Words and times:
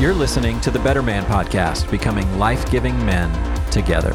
You're 0.00 0.12
listening 0.12 0.60
to 0.62 0.72
the 0.72 0.80
Better 0.80 1.04
Man 1.04 1.24
Podcast, 1.26 1.88
becoming 1.88 2.36
life 2.36 2.68
giving 2.68 2.96
men 3.06 3.30
together. 3.70 4.12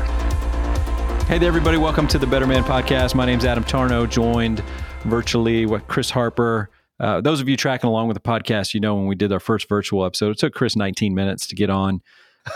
Hey 1.23 1.37
there, 1.37 1.47
everybody. 1.47 1.77
Welcome 1.77 2.05
to 2.09 2.17
the 2.17 2.27
Better 2.27 2.45
Man 2.45 2.65
Podcast. 2.65 3.15
My 3.15 3.25
name's 3.25 3.45
Adam 3.45 3.63
Tarnow, 3.63 4.07
joined 4.07 4.61
virtually 5.05 5.65
with 5.65 5.87
Chris 5.87 6.09
Harper. 6.09 6.69
Uh, 6.99 7.21
those 7.21 7.39
of 7.39 7.47
you 7.47 7.55
tracking 7.55 7.87
along 7.87 8.09
with 8.09 8.15
the 8.15 8.21
podcast, 8.21 8.73
you 8.73 8.81
know 8.81 8.93
when 8.95 9.07
we 9.07 9.15
did 9.15 9.31
our 9.31 9.39
first 9.39 9.69
virtual 9.69 10.03
episode, 10.03 10.31
it 10.31 10.37
took 10.37 10.53
Chris 10.53 10.75
19 10.75 11.15
minutes 11.15 11.47
to 11.47 11.55
get 11.55 11.69
on. 11.69 12.01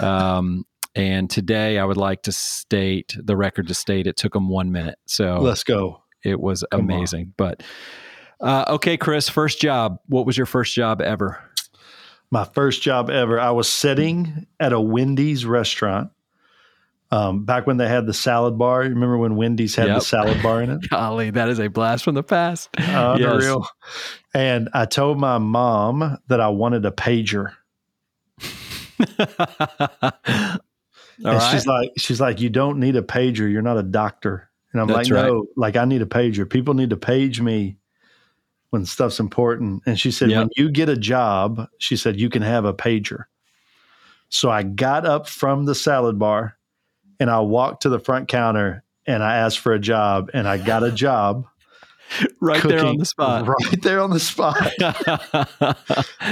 Um, 0.02 0.66
and 0.96 1.30
today 1.30 1.80
I 1.80 1.86
would 1.86 1.98
like 1.98 2.24
to 2.24 2.34
state 2.34 3.16
the 3.18 3.38
record 3.38 3.70
to 3.70 3.74
state 3.74 4.06
it 4.06 4.18
took 4.18 4.36
him 4.36 4.50
one 4.50 4.70
minute. 4.74 5.00
So 5.08 5.38
let's 5.38 5.64
go. 5.64 6.04
It 6.26 6.42
was 6.42 6.66
Come 6.72 6.82
amazing. 6.82 7.22
On. 7.22 7.34
But 7.38 7.64
uh, 8.42 8.66
okay, 8.68 8.98
Chris, 8.98 9.30
first 9.30 9.62
job. 9.62 10.00
What 10.08 10.26
was 10.26 10.36
your 10.36 10.46
first 10.46 10.76
job 10.76 11.02
ever? 11.02 11.40
My 12.34 12.46
first 12.46 12.82
job 12.82 13.12
ever. 13.12 13.40
I 13.40 13.52
was 13.52 13.70
sitting 13.70 14.48
at 14.60 14.74
a 14.74 14.82
Wendy's 14.82 15.46
restaurant. 15.46 16.10
Um, 17.12 17.46
back 17.46 17.68
when 17.68 17.78
they 17.78 17.88
had 17.88 18.08
the 18.08 18.14
salad 18.16 18.58
bar, 18.58 18.80
remember 18.80 19.20
when 19.20 19.36
Wendy's 19.36 19.76
had 19.76 19.86
yep. 19.86 20.00
the 20.00 20.04
salad 20.04 20.42
bar 20.42 20.64
in 20.64 20.72
it? 20.72 20.80
Golly, 20.90 21.30
that 21.30 21.48
is 21.48 21.60
a 21.60 21.68
blast 21.68 22.04
from 22.04 22.16
the 22.16 22.24
past. 22.24 22.70
Uh, 22.76 23.18
unreal. 23.20 23.60
Yes. 23.60 24.20
And 24.34 24.70
I 24.74 24.86
told 24.86 25.20
my 25.20 25.38
mom 25.38 26.18
that 26.28 26.42
I 26.42 26.48
wanted 26.48 26.88
a 26.88 26.92
pager. 26.92 27.54
and 29.20 30.60
right. 31.24 31.52
she's 31.52 31.68
like, 31.68 31.92
she's 32.00 32.20
like, 32.20 32.42
you 32.42 32.50
don't 32.50 32.80
need 32.80 32.96
a 32.96 33.04
pager. 33.04 33.48
You're 33.48 33.62
not 33.62 33.78
a 33.78 33.84
doctor. 33.84 34.50
And 34.72 34.82
I'm 34.82 34.88
That's 34.88 35.08
like, 35.08 35.16
right. 35.16 35.28
no, 35.28 35.46
like 35.56 35.78
I 35.78 35.86
need 35.86 36.02
a 36.02 36.08
pager. 36.08 36.50
People 36.50 36.74
need 36.74 36.90
to 36.90 36.98
page 36.98 37.42
me 37.42 37.78
when 38.74 38.88
stuff's 38.88 39.20
important. 39.20 39.84
And 39.86 40.00
she 40.00 40.10
said, 40.10 40.32
yep. 40.32 40.40
when 40.40 40.50
you 40.58 40.72
get 40.72 40.90
a 40.90 40.98
job, 40.98 41.70
she 41.78 41.96
said, 41.96 42.20
you 42.20 42.28
can 42.28 42.42
have 42.42 42.66
a 42.66 42.74
pager. 42.74 43.26
So 44.30 44.50
I 44.50 44.64
got 44.64 45.06
up 45.06 45.30
from 45.30 45.66
the 45.66 45.76
salad 45.76 46.18
bar 46.18 46.58
and 47.20 47.30
I 47.30 47.40
walked 47.42 47.84
to 47.84 47.90
the 47.90 48.00
front 48.00 48.30
counter 48.30 48.84
and 49.06 49.22
I 49.22 49.36
asked 49.38 49.60
for 49.60 49.74
a 49.74 49.80
job 49.80 50.32
and 50.34 50.48
I 50.48 50.58
got 50.58 50.82
a 50.82 50.92
job. 51.06 51.46
right 52.42 52.60
cooking, 52.60 52.78
there 52.78 52.88
on 52.88 52.98
the 52.98 53.06
spot. 53.06 53.48
Right 53.64 53.82
there 53.84 54.02
on 54.02 54.10
the 54.10 54.20
spot. 54.20 54.74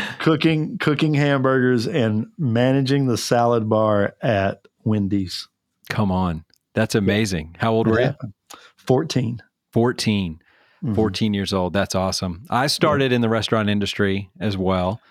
cooking 0.20 0.80
cooking 0.80 1.14
hamburgers 1.14 1.86
and 1.86 2.26
managing 2.40 3.06
the 3.06 3.20
salad 3.20 3.70
bar 3.70 4.16
at 4.20 4.66
Wendy's. 4.84 5.48
Come 5.92 6.12
on. 6.12 6.44
That's 6.74 6.96
amazing. 6.96 7.56
How 7.60 7.72
old 7.72 7.86
were 7.86 8.02
you? 8.02 8.16
14. 8.78 9.44
14 9.74 10.42
mm-hmm. 10.84 10.94
14 10.94 11.34
years 11.34 11.54
old. 11.54 11.74
That's 11.74 11.96
awesome. 11.96 12.44
I 12.50 12.68
started 12.68 13.12
in 13.12 13.22
the 13.22 13.30
restaurant 13.30 13.70
industry 13.70 14.30
as 14.40 14.58
well. 14.58 15.02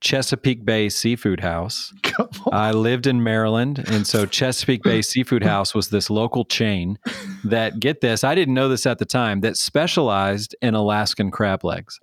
Chesapeake 0.00 0.64
Bay 0.64 0.88
Seafood 0.88 1.40
House. 1.40 1.92
I 2.52 2.72
lived 2.72 3.06
in 3.06 3.22
Maryland. 3.22 3.82
And 3.88 4.06
so 4.06 4.26
Chesapeake 4.26 4.82
Bay 4.82 5.02
Seafood 5.02 5.42
House 5.42 5.74
was 5.74 5.88
this 5.88 6.10
local 6.10 6.44
chain 6.44 6.98
that, 7.44 7.80
get 7.80 8.02
this, 8.02 8.22
I 8.22 8.34
didn't 8.34 8.54
know 8.54 8.68
this 8.68 8.86
at 8.86 8.98
the 8.98 9.06
time, 9.06 9.40
that 9.40 9.56
specialized 9.56 10.54
in 10.60 10.74
Alaskan 10.74 11.30
crab 11.30 11.64
legs. 11.64 11.98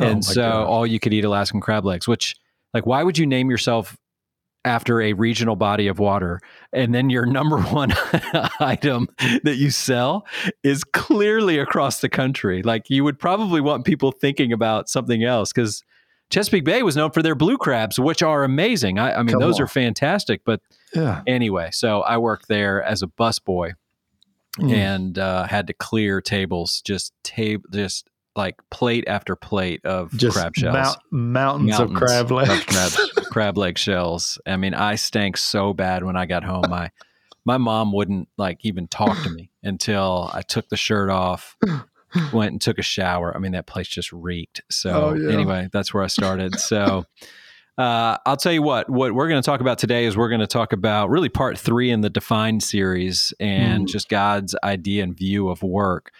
Oh 0.00 0.06
and 0.06 0.24
so 0.24 0.42
God. 0.42 0.66
all 0.66 0.86
you 0.86 1.00
could 1.00 1.12
eat 1.12 1.24
Alaskan 1.24 1.60
crab 1.60 1.84
legs, 1.84 2.08
which, 2.08 2.34
like, 2.72 2.86
why 2.86 3.02
would 3.02 3.18
you 3.18 3.26
name 3.26 3.50
yourself 3.50 3.96
after 4.64 5.00
a 5.00 5.12
regional 5.12 5.56
body 5.56 5.86
of 5.86 5.98
water 5.98 6.40
and 6.72 6.94
then 6.94 7.10
your 7.10 7.26
number 7.26 7.58
one 7.60 7.92
item 8.60 9.08
that 9.42 9.56
you 9.56 9.70
sell 9.70 10.26
is 10.62 10.84
clearly 10.84 11.58
across 11.58 12.00
the 12.00 12.08
country 12.08 12.62
like 12.62 12.88
you 12.88 13.04
would 13.04 13.18
probably 13.18 13.60
want 13.60 13.84
people 13.84 14.10
thinking 14.10 14.52
about 14.52 14.88
something 14.88 15.22
else 15.24 15.52
because 15.52 15.82
chesapeake 16.30 16.64
bay 16.64 16.82
was 16.82 16.96
known 16.96 17.10
for 17.10 17.22
their 17.22 17.34
blue 17.34 17.58
crabs 17.58 17.98
which 17.98 18.22
are 18.22 18.44
amazing 18.44 18.98
i, 18.98 19.14
I 19.14 19.22
mean 19.22 19.34
Come 19.34 19.40
those 19.40 19.56
on. 19.56 19.64
are 19.64 19.68
fantastic 19.68 20.42
but 20.44 20.60
yeah. 20.94 21.22
anyway 21.26 21.68
so 21.72 22.00
i 22.02 22.16
worked 22.16 22.48
there 22.48 22.82
as 22.82 23.02
a 23.02 23.06
busboy 23.06 23.74
mm. 24.58 24.72
and 24.72 25.18
uh, 25.18 25.46
had 25.46 25.66
to 25.66 25.74
clear 25.74 26.20
tables 26.20 26.80
just 26.84 27.12
table 27.22 27.64
just 27.70 28.08
like 28.36 28.56
plate 28.70 29.04
after 29.06 29.36
plate 29.36 29.84
of 29.84 30.12
Just 30.16 30.36
crab 30.36 30.54
shells, 30.56 30.74
mount, 30.74 30.98
mountains, 31.10 31.70
mountains, 31.70 31.90
of 31.92 31.96
crab 31.96 32.30
legs, 32.30 32.64
crab, 32.64 32.92
crab 33.30 33.58
leg 33.58 33.78
shells. 33.78 34.38
I 34.46 34.56
mean, 34.56 34.74
I 34.74 34.96
stank 34.96 35.36
so 35.36 35.72
bad 35.72 36.04
when 36.04 36.16
I 36.16 36.26
got 36.26 36.44
home. 36.44 36.64
My 36.68 36.90
my 37.44 37.58
mom 37.58 37.92
wouldn't 37.92 38.28
like 38.36 38.64
even 38.64 38.88
talk 38.88 39.22
to 39.22 39.30
me 39.30 39.50
until 39.62 40.30
I 40.32 40.42
took 40.42 40.68
the 40.68 40.76
shirt 40.76 41.10
off, 41.10 41.56
went 42.32 42.52
and 42.52 42.60
took 42.60 42.78
a 42.78 42.82
shower. 42.82 43.34
I 43.34 43.38
mean, 43.38 43.52
that 43.52 43.66
place 43.66 43.88
just 43.88 44.12
reeked. 44.12 44.62
So 44.70 44.90
oh, 44.90 45.14
yeah. 45.14 45.32
anyway, 45.32 45.68
that's 45.72 45.94
where 45.94 46.02
I 46.02 46.08
started. 46.08 46.58
So. 46.58 47.04
Uh, 47.76 48.16
I'll 48.24 48.36
tell 48.36 48.52
you 48.52 48.62
what. 48.62 48.88
What 48.88 49.16
we're 49.16 49.26
going 49.26 49.42
to 49.42 49.44
talk 49.44 49.60
about 49.60 49.78
today 49.78 50.04
is 50.04 50.16
we're 50.16 50.28
going 50.28 50.40
to 50.40 50.46
talk 50.46 50.72
about 50.72 51.10
really 51.10 51.28
part 51.28 51.58
three 51.58 51.90
in 51.90 52.02
the 52.02 52.08
defined 52.08 52.62
series 52.62 53.34
and 53.40 53.86
mm. 53.86 53.88
just 53.88 54.08
God's 54.08 54.54
idea 54.62 55.02
and 55.02 55.16
view 55.16 55.48
of 55.48 55.60
work. 55.64 56.12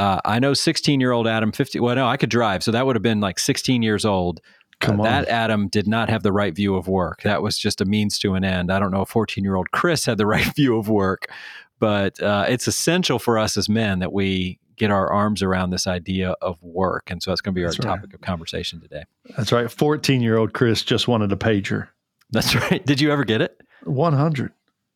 Uh, 0.00 0.18
I 0.24 0.38
know 0.38 0.54
16 0.54 0.98
year 0.98 1.12
old 1.12 1.28
Adam, 1.28 1.52
50. 1.52 1.78
Well, 1.78 1.94
no, 1.94 2.08
I 2.08 2.16
could 2.16 2.30
drive. 2.30 2.62
So 2.62 2.70
that 2.70 2.86
would 2.86 2.96
have 2.96 3.02
been 3.02 3.20
like 3.20 3.38
16 3.38 3.82
years 3.82 4.06
old. 4.06 4.40
Come 4.80 4.98
uh, 4.98 5.04
on. 5.04 5.10
That 5.10 5.28
Adam 5.28 5.68
did 5.68 5.86
not 5.86 6.08
have 6.08 6.22
the 6.22 6.32
right 6.32 6.54
view 6.54 6.74
of 6.74 6.88
work. 6.88 7.20
That 7.22 7.42
was 7.42 7.58
just 7.58 7.82
a 7.82 7.84
means 7.84 8.18
to 8.20 8.32
an 8.32 8.42
end. 8.42 8.72
I 8.72 8.78
don't 8.78 8.92
know 8.92 9.02
if 9.02 9.10
14 9.10 9.44
year 9.44 9.56
old 9.56 9.70
Chris 9.72 10.06
had 10.06 10.16
the 10.16 10.26
right 10.34 10.54
view 10.56 10.78
of 10.78 10.88
work, 10.88 11.30
but 11.78 12.20
uh, 12.22 12.46
it's 12.48 12.66
essential 12.66 13.18
for 13.18 13.38
us 13.38 13.58
as 13.58 13.68
men 13.68 13.98
that 13.98 14.10
we 14.10 14.58
get 14.76 14.90
our 14.90 15.12
arms 15.12 15.42
around 15.42 15.68
this 15.68 15.86
idea 15.86 16.30
of 16.40 16.56
work. 16.62 17.10
And 17.10 17.22
so 17.22 17.30
that's 17.30 17.42
going 17.42 17.54
to 17.54 17.58
be 17.60 17.64
our 17.66 17.70
that's 17.70 17.84
topic 17.84 18.06
right. 18.06 18.14
of 18.14 18.22
conversation 18.22 18.80
today. 18.80 19.04
That's 19.36 19.52
right. 19.52 19.70
14 19.70 20.22
year 20.22 20.38
old 20.38 20.54
Chris 20.54 20.82
just 20.82 21.08
wanted 21.08 21.30
a 21.30 21.36
pager. 21.36 21.88
That's 22.30 22.54
right. 22.70 22.84
Did 22.86 23.02
you 23.02 23.12
ever 23.12 23.24
get 23.24 23.42
it? 23.42 23.60
100. 23.84 24.50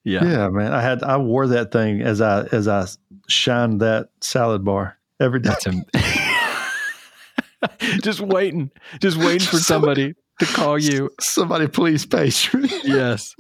Yeah. 0.05 0.25
Yeah, 0.25 0.49
man. 0.49 0.73
I 0.73 0.81
had 0.83 1.03
I 1.03 1.17
wore 1.17 1.47
that 1.49 1.73
thing 1.73 2.03
as 2.03 2.21
I 2.21 2.43
as 2.53 2.69
I 2.69 2.87
shined 3.29 3.81
that 3.81 4.11
salad 4.21 4.65
bar 4.65 4.99
every 5.21 5.41
day. 5.41 5.55
Am- 5.67 5.85
just 8.03 8.21
waiting, 8.21 8.71
just 9.01 9.17
waiting 9.17 9.47
for 9.47 9.57
somebody 9.57 10.15
to 10.41 10.47
call 10.47 10.79
you. 10.79 11.11
Somebody 11.21 11.69
please 11.69 12.05
page 12.05 12.53
me. 12.53 12.69
yes. 12.85 13.35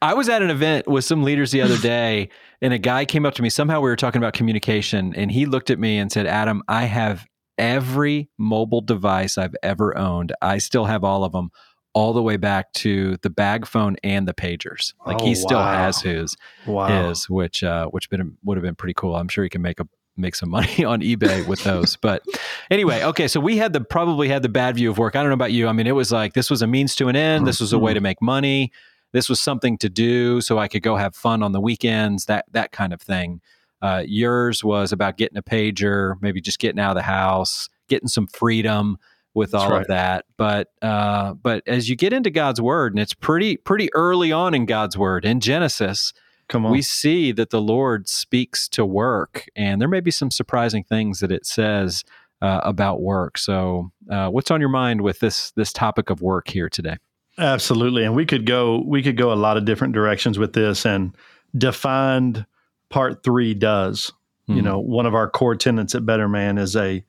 I 0.00 0.14
was 0.14 0.28
at 0.28 0.40
an 0.40 0.50
event 0.50 0.86
with 0.86 1.04
some 1.04 1.24
leaders 1.24 1.50
the 1.50 1.62
other 1.62 1.78
day, 1.78 2.28
and 2.62 2.72
a 2.72 2.78
guy 2.78 3.04
came 3.04 3.26
up 3.26 3.34
to 3.34 3.42
me. 3.42 3.50
Somehow 3.50 3.80
we 3.80 3.90
were 3.90 3.96
talking 3.96 4.20
about 4.20 4.34
communication, 4.34 5.14
and 5.16 5.32
he 5.32 5.46
looked 5.46 5.70
at 5.70 5.80
me 5.80 5.98
and 5.98 6.12
said, 6.12 6.26
Adam, 6.26 6.62
I 6.68 6.84
have 6.84 7.26
every 7.58 8.30
mobile 8.38 8.80
device 8.80 9.36
I've 9.36 9.56
ever 9.64 9.98
owned. 9.98 10.32
I 10.40 10.58
still 10.58 10.84
have 10.84 11.02
all 11.02 11.24
of 11.24 11.32
them 11.32 11.50
all 11.94 12.12
the 12.12 12.22
way 12.22 12.36
back 12.36 12.72
to 12.72 13.16
the 13.22 13.30
bag 13.30 13.66
phone 13.66 13.96
and 14.04 14.28
the 14.28 14.34
pagers. 14.34 14.94
Like 15.06 15.18
oh, 15.20 15.24
he 15.24 15.34
still 15.34 15.58
wow. 15.58 15.72
has 15.72 16.00
his, 16.00 16.36
wow. 16.66 17.08
his, 17.08 17.28
which 17.28 17.64
uh, 17.64 17.86
which 17.86 18.10
been 18.10 18.36
would 18.44 18.56
have 18.56 18.62
been 18.62 18.74
pretty 18.74 18.94
cool. 18.94 19.16
I'm 19.16 19.28
sure 19.28 19.44
he 19.44 19.50
can 19.50 19.62
make 19.62 19.80
a 19.80 19.88
make 20.18 20.34
some 20.34 20.50
money 20.50 20.84
on 20.84 21.00
eBay 21.00 21.46
with 21.46 21.62
those. 21.64 21.96
but 21.96 22.22
anyway, 22.70 23.02
okay, 23.02 23.28
so 23.28 23.40
we 23.40 23.56
had 23.56 23.72
the 23.72 23.80
probably 23.80 24.28
had 24.28 24.42
the 24.42 24.48
bad 24.48 24.76
view 24.76 24.90
of 24.90 24.98
work. 24.98 25.16
I 25.16 25.20
don't 25.20 25.30
know 25.30 25.34
about 25.34 25.52
you. 25.52 25.68
I 25.68 25.72
mean, 25.72 25.86
it 25.86 25.94
was 25.94 26.12
like 26.12 26.34
this 26.34 26.50
was 26.50 26.62
a 26.62 26.66
means 26.66 26.94
to 26.96 27.08
an 27.08 27.16
end. 27.16 27.46
This 27.46 27.60
was 27.60 27.72
a 27.72 27.78
way 27.78 27.94
to 27.94 27.98
mm-hmm. 27.98 28.04
make 28.04 28.22
money. 28.22 28.72
This 29.12 29.28
was 29.28 29.40
something 29.40 29.78
to 29.78 29.88
do 29.88 30.42
so 30.42 30.58
I 30.58 30.68
could 30.68 30.82
go 30.82 30.96
have 30.96 31.14
fun 31.14 31.42
on 31.42 31.52
the 31.52 31.60
weekends. 31.60 32.26
That 32.26 32.44
that 32.52 32.72
kind 32.72 32.92
of 32.92 33.00
thing. 33.00 33.40
Uh, 33.80 34.02
yours 34.04 34.64
was 34.64 34.90
about 34.92 35.16
getting 35.16 35.38
a 35.38 35.42
pager, 35.42 36.14
maybe 36.20 36.40
just 36.40 36.58
getting 36.58 36.80
out 36.80 36.90
of 36.90 36.96
the 36.96 37.02
house, 37.02 37.68
getting 37.88 38.08
some 38.08 38.26
freedom 38.26 38.98
with 39.38 39.54
all 39.54 39.70
right. 39.70 39.80
of 39.80 39.86
that. 39.86 40.26
But 40.36 40.68
uh, 40.82 41.34
but 41.34 41.62
as 41.66 41.88
you 41.88 41.96
get 41.96 42.12
into 42.12 42.28
God's 42.28 42.60
word, 42.60 42.92
and 42.92 43.00
it's 43.00 43.14
pretty 43.14 43.56
pretty 43.56 43.88
early 43.94 44.32
on 44.32 44.52
in 44.52 44.66
God's 44.66 44.98
word 44.98 45.24
in 45.24 45.40
Genesis, 45.40 46.12
Come 46.48 46.66
on. 46.66 46.72
we 46.72 46.82
see 46.82 47.32
that 47.32 47.50
the 47.50 47.60
Lord 47.60 48.08
speaks 48.08 48.68
to 48.70 48.84
work, 48.84 49.46
and 49.56 49.80
there 49.80 49.88
may 49.88 50.00
be 50.00 50.10
some 50.10 50.30
surprising 50.30 50.84
things 50.84 51.20
that 51.20 51.32
it 51.32 51.46
says 51.46 52.04
uh, 52.42 52.60
about 52.64 53.00
work. 53.00 53.38
So, 53.38 53.90
uh, 54.10 54.28
what's 54.28 54.50
on 54.50 54.60
your 54.60 54.68
mind 54.68 55.00
with 55.00 55.20
this 55.20 55.52
this 55.52 55.72
topic 55.72 56.10
of 56.10 56.20
work 56.20 56.48
here 56.48 56.68
today? 56.68 56.96
Absolutely, 57.38 58.04
and 58.04 58.14
we 58.14 58.26
could 58.26 58.44
go 58.44 58.82
we 58.84 59.02
could 59.02 59.16
go 59.16 59.32
a 59.32 59.34
lot 59.34 59.56
of 59.56 59.64
different 59.64 59.94
directions 59.94 60.38
with 60.38 60.52
this, 60.52 60.84
and 60.84 61.14
defined 61.56 62.44
part 62.90 63.22
three 63.22 63.54
does. 63.54 64.10
Mm-hmm. 64.48 64.52
You 64.54 64.58
hmm. 64.60 64.64
know, 64.66 64.78
one 64.80 65.06
of 65.06 65.14
our 65.14 65.30
core 65.30 65.54
tenets 65.54 65.94
at 65.94 66.04
Better 66.04 66.28
Man 66.28 66.58
is 66.58 66.74
a 66.74 67.04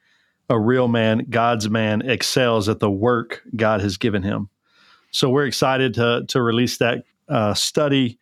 a 0.49 0.59
real 0.59 0.87
man, 0.87 1.27
God's 1.29 1.69
man, 1.69 2.01
excels 2.01 2.67
at 2.67 2.79
the 2.79 2.89
work 2.89 3.43
God 3.55 3.81
has 3.81 3.97
given 3.97 4.23
him. 4.23 4.49
So 5.11 5.29
we're 5.29 5.45
excited 5.45 5.93
to 5.95 6.25
to 6.27 6.41
release 6.41 6.77
that 6.77 7.03
uh, 7.27 7.53
study 7.53 8.19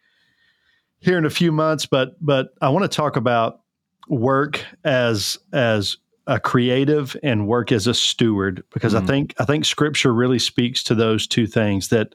here 1.00 1.18
in 1.18 1.26
a 1.26 1.30
few 1.30 1.52
months. 1.52 1.86
But 1.86 2.16
but 2.24 2.50
I 2.62 2.70
want 2.70 2.90
to 2.90 2.96
talk 2.96 3.16
about 3.16 3.62
work 4.08 4.64
as 4.84 5.38
as 5.54 5.98
a 6.28 6.40
creative 6.40 7.16
and 7.24 7.48
work 7.48 7.72
as 7.72 7.88
a 7.88 7.94
steward 7.94 8.64
because 8.74 8.94
mm-hmm. 8.94 9.04
I 9.04 9.08
think 9.08 9.36
I 9.40 9.46
think 9.46 9.66
Scripture 9.66 10.14
really 10.14 10.40
speaks 10.40 10.84
to 10.84 10.96
those 10.96 11.28
two 11.28 11.48
things 11.48 11.90
that 11.90 12.14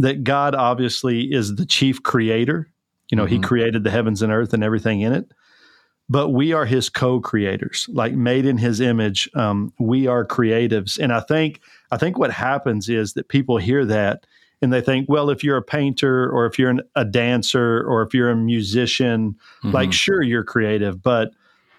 that 0.00 0.24
God 0.24 0.54
obviously 0.54 1.32
is 1.32 1.54
the 1.54 1.66
chief 1.66 2.02
creator. 2.02 2.68
You 3.10 3.16
know, 3.16 3.24
mm-hmm. 3.24 3.34
He 3.34 3.40
created 3.40 3.84
the 3.84 3.90
heavens 3.90 4.22
and 4.22 4.32
earth 4.32 4.52
and 4.52 4.64
everything 4.64 5.00
in 5.00 5.12
it 5.12 5.30
but 6.08 6.30
we 6.30 6.52
are 6.52 6.66
his 6.66 6.88
co-creators 6.88 7.88
like 7.92 8.12
made 8.12 8.44
in 8.46 8.58
his 8.58 8.80
image 8.80 9.28
um, 9.34 9.72
we 9.78 10.06
are 10.06 10.24
creatives 10.24 10.98
and 10.98 11.12
i 11.12 11.20
think 11.20 11.60
i 11.90 11.96
think 11.96 12.18
what 12.18 12.30
happens 12.30 12.88
is 12.88 13.14
that 13.14 13.28
people 13.28 13.56
hear 13.56 13.84
that 13.84 14.26
and 14.64 14.72
they 14.72 14.80
think, 14.80 15.08
well, 15.08 15.28
if 15.28 15.44
you're 15.44 15.58
a 15.58 15.62
painter 15.62 16.28
or 16.30 16.46
if 16.46 16.58
you're 16.58 16.70
an, 16.70 16.80
a 16.96 17.04
dancer 17.04 17.84
or 17.86 18.02
if 18.02 18.14
you're 18.14 18.30
a 18.30 18.36
musician, 18.36 19.34
mm-hmm. 19.34 19.72
like 19.72 19.92
sure 19.92 20.22
you're 20.22 20.42
creative, 20.42 21.02
but 21.02 21.32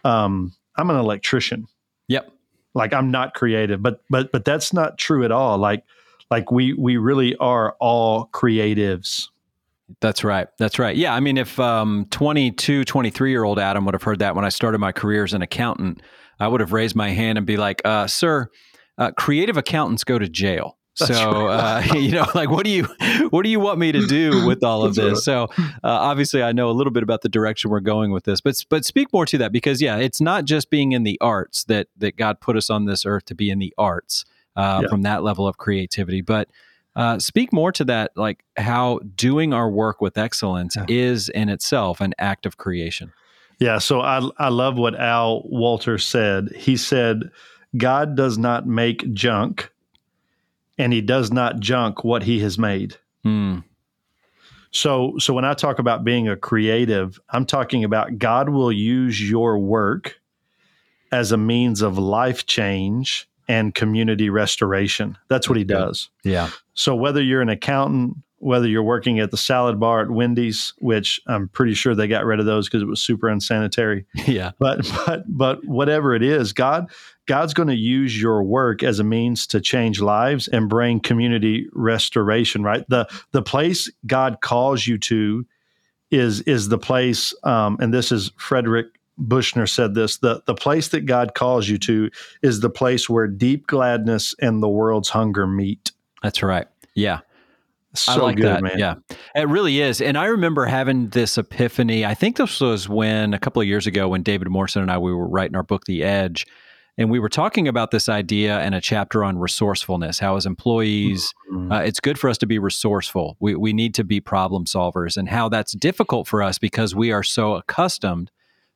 um, 0.03 0.53
I'm 0.75 0.89
an 0.89 0.95
electrician. 0.95 1.67
Yep. 2.07 2.31
Like 2.75 2.93
I'm 2.93 3.09
not 3.09 3.33
creative, 3.33 3.81
but 3.81 4.01
but 4.09 4.31
but 4.31 4.45
that's 4.45 4.71
not 4.71 4.97
true 4.97 5.25
at 5.25 5.31
all. 5.31 5.57
Like 5.57 5.83
like 6.29 6.51
we 6.51 6.73
we 6.73 6.97
really 6.97 7.35
are 7.37 7.75
all 7.79 8.29
creatives. 8.33 9.29
That's 10.01 10.23
right. 10.23 10.47
That's 10.57 10.79
right. 10.79 10.95
Yeah. 10.95 11.13
I 11.13 11.19
mean, 11.19 11.37
if 11.37 11.59
um, 11.59 12.07
22, 12.11 12.85
23 12.85 13.29
year 13.29 13.43
old 13.43 13.59
Adam 13.59 13.85
would 13.85 13.93
have 13.93 14.03
heard 14.03 14.19
that 14.19 14.35
when 14.35 14.45
I 14.45 14.49
started 14.49 14.79
my 14.79 14.91
career 14.91 15.23
as 15.23 15.33
an 15.33 15.41
accountant, 15.41 16.01
I 16.39 16.47
would 16.47 16.59
have 16.59 16.73
raised 16.73 16.95
my 16.95 17.09
hand 17.09 17.37
and 17.37 17.45
be 17.45 17.57
like, 17.57 17.81
uh, 17.85 18.07
sir, 18.07 18.49
uh, 18.97 19.11
creative 19.11 19.57
accountants 19.57 20.03
go 20.03 20.17
to 20.17 20.27
jail. 20.27 20.77
That's 20.99 21.11
so 21.11 21.47
uh, 21.47 21.83
you 21.93 22.11
know, 22.11 22.25
like, 22.33 22.49
what 22.49 22.63
do 22.63 22.69
you 22.69 22.87
what 23.29 23.43
do 23.43 23.49
you 23.49 23.59
want 23.59 23.79
me 23.79 23.91
to 23.91 24.07
do 24.07 24.45
with 24.45 24.63
all 24.63 24.85
of 24.85 24.95
this? 24.95 25.25
So 25.25 25.49
uh, 25.59 25.67
obviously, 25.83 26.41
I 26.41 26.53
know 26.53 26.69
a 26.69 26.71
little 26.71 26.93
bit 26.93 27.03
about 27.03 27.21
the 27.21 27.27
direction 27.27 27.69
we're 27.69 27.81
going 27.81 28.11
with 28.11 28.23
this, 28.23 28.39
but 28.39 28.63
but 28.69 28.85
speak 28.85 29.11
more 29.11 29.25
to 29.25 29.37
that 29.39 29.51
because 29.51 29.81
yeah, 29.81 29.97
it's 29.97 30.21
not 30.21 30.45
just 30.45 30.69
being 30.69 30.93
in 30.93 31.03
the 31.03 31.17
arts 31.19 31.65
that 31.65 31.87
that 31.97 32.15
God 32.15 32.39
put 32.39 32.55
us 32.55 32.69
on 32.69 32.85
this 32.85 33.05
earth 33.05 33.25
to 33.25 33.35
be 33.35 33.49
in 33.49 33.59
the 33.59 33.73
arts 33.77 34.23
uh, 34.55 34.79
yeah. 34.83 34.87
from 34.87 35.01
that 35.01 35.21
level 35.21 35.47
of 35.47 35.57
creativity, 35.57 36.21
but. 36.21 36.49
Uh, 36.95 37.19
speak 37.19 37.51
more 37.51 37.71
to 37.73 37.83
that, 37.85 38.11
like 38.15 38.43
how 38.57 38.99
doing 39.15 39.53
our 39.53 39.69
work 39.69 39.99
with 39.99 40.17
excellence 40.17 40.75
yeah. 40.75 40.85
is 40.87 41.29
in 41.29 41.49
itself 41.49 41.99
an 41.99 42.13
act 42.17 42.45
of 42.45 42.57
creation. 42.57 43.11
Yeah, 43.59 43.79
so 43.79 44.01
I 44.01 44.27
I 44.37 44.49
love 44.49 44.77
what 44.77 44.95
Al 44.99 45.43
Wolters 45.43 46.03
said. 46.03 46.49
He 46.55 46.77
said, 46.77 47.31
"God 47.77 48.15
does 48.15 48.37
not 48.37 48.67
make 48.67 49.13
junk, 49.13 49.71
and 50.77 50.93
He 50.93 51.01
does 51.01 51.31
not 51.31 51.59
junk 51.59 52.03
what 52.03 52.23
He 52.23 52.39
has 52.39 52.57
made." 52.57 52.97
Mm. 53.25 53.63
So 54.71 55.13
so 55.19 55.33
when 55.33 55.45
I 55.45 55.53
talk 55.53 55.79
about 55.79 56.03
being 56.03 56.27
a 56.27 56.35
creative, 56.35 57.19
I'm 57.29 57.45
talking 57.45 57.83
about 57.83 58.17
God 58.17 58.49
will 58.49 58.71
use 58.71 59.21
your 59.29 59.57
work 59.57 60.19
as 61.11 61.31
a 61.31 61.37
means 61.37 61.81
of 61.81 61.97
life 61.97 62.45
change 62.45 63.29
and 63.47 63.73
community 63.73 64.29
restoration. 64.29 65.17
That's 65.29 65.47
what 65.47 65.57
he 65.57 65.63
does. 65.63 66.09
Yeah. 66.23 66.49
So 66.75 66.95
whether 66.95 67.21
you're 67.21 67.41
an 67.41 67.49
accountant, 67.49 68.17
whether 68.37 68.67
you're 68.67 68.83
working 68.83 69.19
at 69.19 69.31
the 69.31 69.37
salad 69.37 69.79
bar 69.79 70.01
at 70.01 70.11
Wendy's, 70.11 70.73
which 70.77 71.19
I'm 71.25 71.47
pretty 71.47 71.73
sure 71.73 71.95
they 71.95 72.07
got 72.07 72.25
rid 72.25 72.39
of 72.39 72.45
those 72.45 72.67
because 72.67 72.83
it 72.83 72.87
was 72.87 73.01
super 73.01 73.27
unsanitary. 73.27 74.05
Yeah. 74.27 74.51
But 74.59 74.89
but 75.05 75.23
but 75.27 75.65
whatever 75.65 76.13
it 76.13 76.21
is, 76.21 76.53
God 76.53 76.91
God's 77.27 77.53
going 77.53 77.69
to 77.69 77.75
use 77.75 78.19
your 78.19 78.43
work 78.43 78.83
as 78.83 78.99
a 78.99 79.03
means 79.03 79.47
to 79.47 79.61
change 79.61 80.01
lives 80.01 80.47
and 80.47 80.69
bring 80.69 80.99
community 80.99 81.67
restoration, 81.73 82.61
right? 82.61 82.85
The 82.89 83.07
the 83.31 83.41
place 83.41 83.89
God 84.05 84.41
calls 84.41 84.85
you 84.85 84.97
to 84.99 85.45
is 86.11 86.41
is 86.41 86.69
the 86.69 86.77
place 86.77 87.33
um, 87.43 87.77
and 87.79 87.93
this 87.93 88.11
is 88.11 88.31
Frederick 88.37 88.87
Buechner 89.17 89.67
said 89.67 89.95
this 89.95 90.17
the, 90.17 90.43
the 90.45 90.55
place 90.55 90.89
that 90.89 91.05
God 91.05 91.33
calls 91.35 91.69
you 91.69 91.77
to 91.79 92.09
is 92.41 92.59
the 92.59 92.69
place 92.69 93.09
where 93.09 93.27
deep 93.27 93.65
gladness 93.67 94.35
and 94.41 94.61
the 94.61 94.69
world's 94.69 95.09
hunger 95.09 95.47
meet. 95.47 95.91
That's 96.23 96.41
right. 96.41 96.67
Yeah. 96.93 97.19
So 97.93 98.11
I 98.11 98.15
like 98.17 98.35
good, 98.37 98.45
that. 98.45 98.61
Man. 98.61 98.77
Yeah, 98.77 98.95
it 99.35 99.47
really 99.47 99.79
is. 99.79 100.01
And 100.01 100.17
I 100.17 100.25
remember 100.25 100.65
having 100.65 101.09
this 101.09 101.37
epiphany. 101.37 102.05
I 102.05 102.13
think 102.13 102.37
this 102.37 102.59
was 102.59 102.89
when 102.89 103.33
a 103.33 103.39
couple 103.39 103.61
of 103.61 103.67
years 103.67 103.87
ago, 103.87 104.09
when 104.09 104.21
David 104.21 104.49
Morrison 104.49 104.81
and 104.81 104.91
I 104.91 104.97
we 104.97 105.13
were 105.13 105.27
writing 105.27 105.55
our 105.55 105.63
book, 105.63 105.85
The 105.85 106.03
Edge, 106.03 106.45
and 106.97 107.09
we 107.09 107.19
were 107.19 107.29
talking 107.29 107.67
about 107.67 107.91
this 107.91 108.07
idea 108.09 108.59
and 108.59 108.75
a 108.75 108.81
chapter 108.81 109.23
on 109.23 109.37
resourcefulness. 109.37 110.19
How 110.19 110.35
as 110.35 110.45
employees, 110.45 111.33
mm-hmm. 111.51 111.71
uh, 111.71 111.79
it's 111.79 111.99
good 111.99 112.19
for 112.19 112.29
us 112.29 112.37
to 112.39 112.45
be 112.45 112.59
resourceful. 112.59 113.37
We 113.39 113.55
we 113.55 113.73
need 113.73 113.93
to 113.95 114.03
be 114.03 114.19
problem 114.19 114.65
solvers, 114.65 115.17
and 115.17 115.29
how 115.29 115.49
that's 115.49 115.73
difficult 115.73 116.27
for 116.27 116.43
us 116.43 116.57
because 116.57 116.95
we 116.95 117.11
are 117.11 117.23
so 117.23 117.55
accustomed 117.55 118.31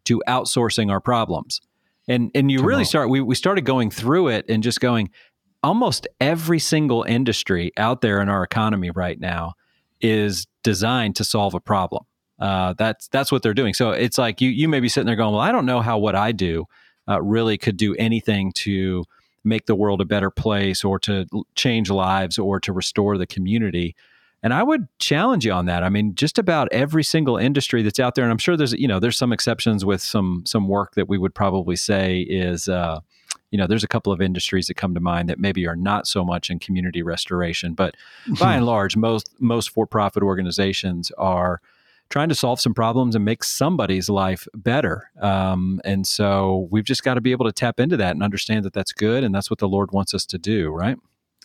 to 0.05 0.21
outsourcing 0.27 0.91
our 0.91 1.01
problems. 1.01 1.61
And 2.07 2.31
and 2.33 2.49
you 2.49 2.59
Come 2.59 2.67
really 2.67 2.81
on. 2.81 2.85
start 2.85 3.09
we 3.09 3.21
we 3.21 3.35
started 3.35 3.65
going 3.65 3.91
through 3.91 4.29
it 4.29 4.45
and 4.49 4.63
just 4.63 4.79
going 4.79 5.11
almost 5.63 6.07
every 6.19 6.59
single 6.59 7.03
industry 7.03 7.71
out 7.77 8.01
there 8.01 8.21
in 8.21 8.29
our 8.29 8.43
economy 8.43 8.91
right 8.91 9.19
now 9.19 9.53
is 10.01 10.47
designed 10.63 11.15
to 11.17 11.23
solve 11.23 11.53
a 11.53 11.59
problem. 11.59 12.05
Uh, 12.39 12.73
that's 12.77 13.07
that's 13.09 13.31
what 13.31 13.43
they're 13.43 13.53
doing. 13.53 13.73
So 13.73 13.91
it's 13.91 14.17
like 14.17 14.39
you 14.39 14.49
you 14.49 14.69
may 14.69 14.79
be 14.79 14.89
sitting 14.89 15.07
there 15.07 15.15
going, 15.15 15.33
well, 15.33 15.41
I 15.41 15.51
don't 15.51 15.65
know 15.65 15.81
how 15.81 15.97
what 15.97 16.15
I 16.15 16.31
do 16.31 16.65
uh, 17.07 17.21
really 17.21 17.57
could 17.57 17.75
do 17.75 17.95
anything 17.95 18.53
to 18.53 19.03
make 19.43 19.65
the 19.65 19.75
world 19.75 20.01
a 20.01 20.05
better 20.05 20.29
place 20.29 20.83
or 20.83 20.99
to 20.99 21.25
change 21.55 21.89
lives 21.89 22.37
or 22.37 22.59
to 22.61 22.73
restore 22.73 23.17
the 23.17 23.27
community. 23.27 23.95
And 24.41 24.53
I 24.53 24.63
would 24.63 24.87
challenge 24.99 25.45
you 25.45 25.51
on 25.51 25.65
that. 25.65 25.83
I 25.83 25.89
mean, 25.89 26.15
just 26.15 26.37
about 26.37 26.69
every 26.71 27.03
single 27.03 27.35
industry 27.35 27.81
that's 27.81 27.99
out 27.99 28.15
there, 28.15 28.23
and 28.23 28.31
I'm 28.31 28.37
sure 28.37 28.55
there's 28.55 28.73
you 28.73 28.87
know 28.87 28.99
there's 28.99 29.17
some 29.17 29.33
exceptions 29.33 29.83
with 29.83 30.01
some 30.01 30.43
some 30.45 30.69
work 30.69 30.95
that 30.95 31.09
we 31.09 31.17
would 31.17 31.35
probably 31.35 31.75
say 31.75 32.21
is 32.21 32.69
uh, 32.69 33.01
you 33.51 33.57
know 33.57 33.67
there's 33.67 33.83
a 33.83 33.87
couple 33.87 34.11
of 34.11 34.21
industries 34.21 34.67
that 34.67 34.75
come 34.75 34.93
to 34.93 34.99
mind 34.99 35.29
that 35.29 35.39
maybe 35.39 35.67
are 35.67 35.75
not 35.75 36.07
so 36.07 36.23
much 36.23 36.49
in 36.49 36.59
community 36.59 37.01
restoration, 37.01 37.73
but 37.73 37.95
by 38.39 38.55
and 38.55 38.65
large, 38.65 38.95
most 38.95 39.31
most 39.39 39.69
for 39.69 39.85
profit 39.85 40.23
organizations 40.23 41.11
are 41.17 41.61
trying 42.09 42.29
to 42.29 42.35
solve 42.35 42.59
some 42.59 42.73
problems 42.73 43.15
and 43.15 43.23
make 43.23 43.43
somebody's 43.43 44.09
life 44.09 44.47
better. 44.55 45.11
Um, 45.21 45.79
and 45.85 46.07
so 46.07 46.67
we've 46.71 46.83
just 46.83 47.03
got 47.03 47.13
to 47.13 47.21
be 47.21 47.31
able 47.31 47.45
to 47.45 47.51
tap 47.51 47.79
into 47.79 47.97
that 47.97 48.11
and 48.11 48.23
understand 48.23 48.65
that 48.65 48.73
that's 48.73 48.91
good 48.91 49.23
and 49.23 49.33
that's 49.33 49.49
what 49.49 49.59
the 49.59 49.67
Lord 49.67 49.91
wants 49.91 50.15
us 50.15 50.25
to 50.27 50.39
do, 50.39 50.69
right? 50.71 50.97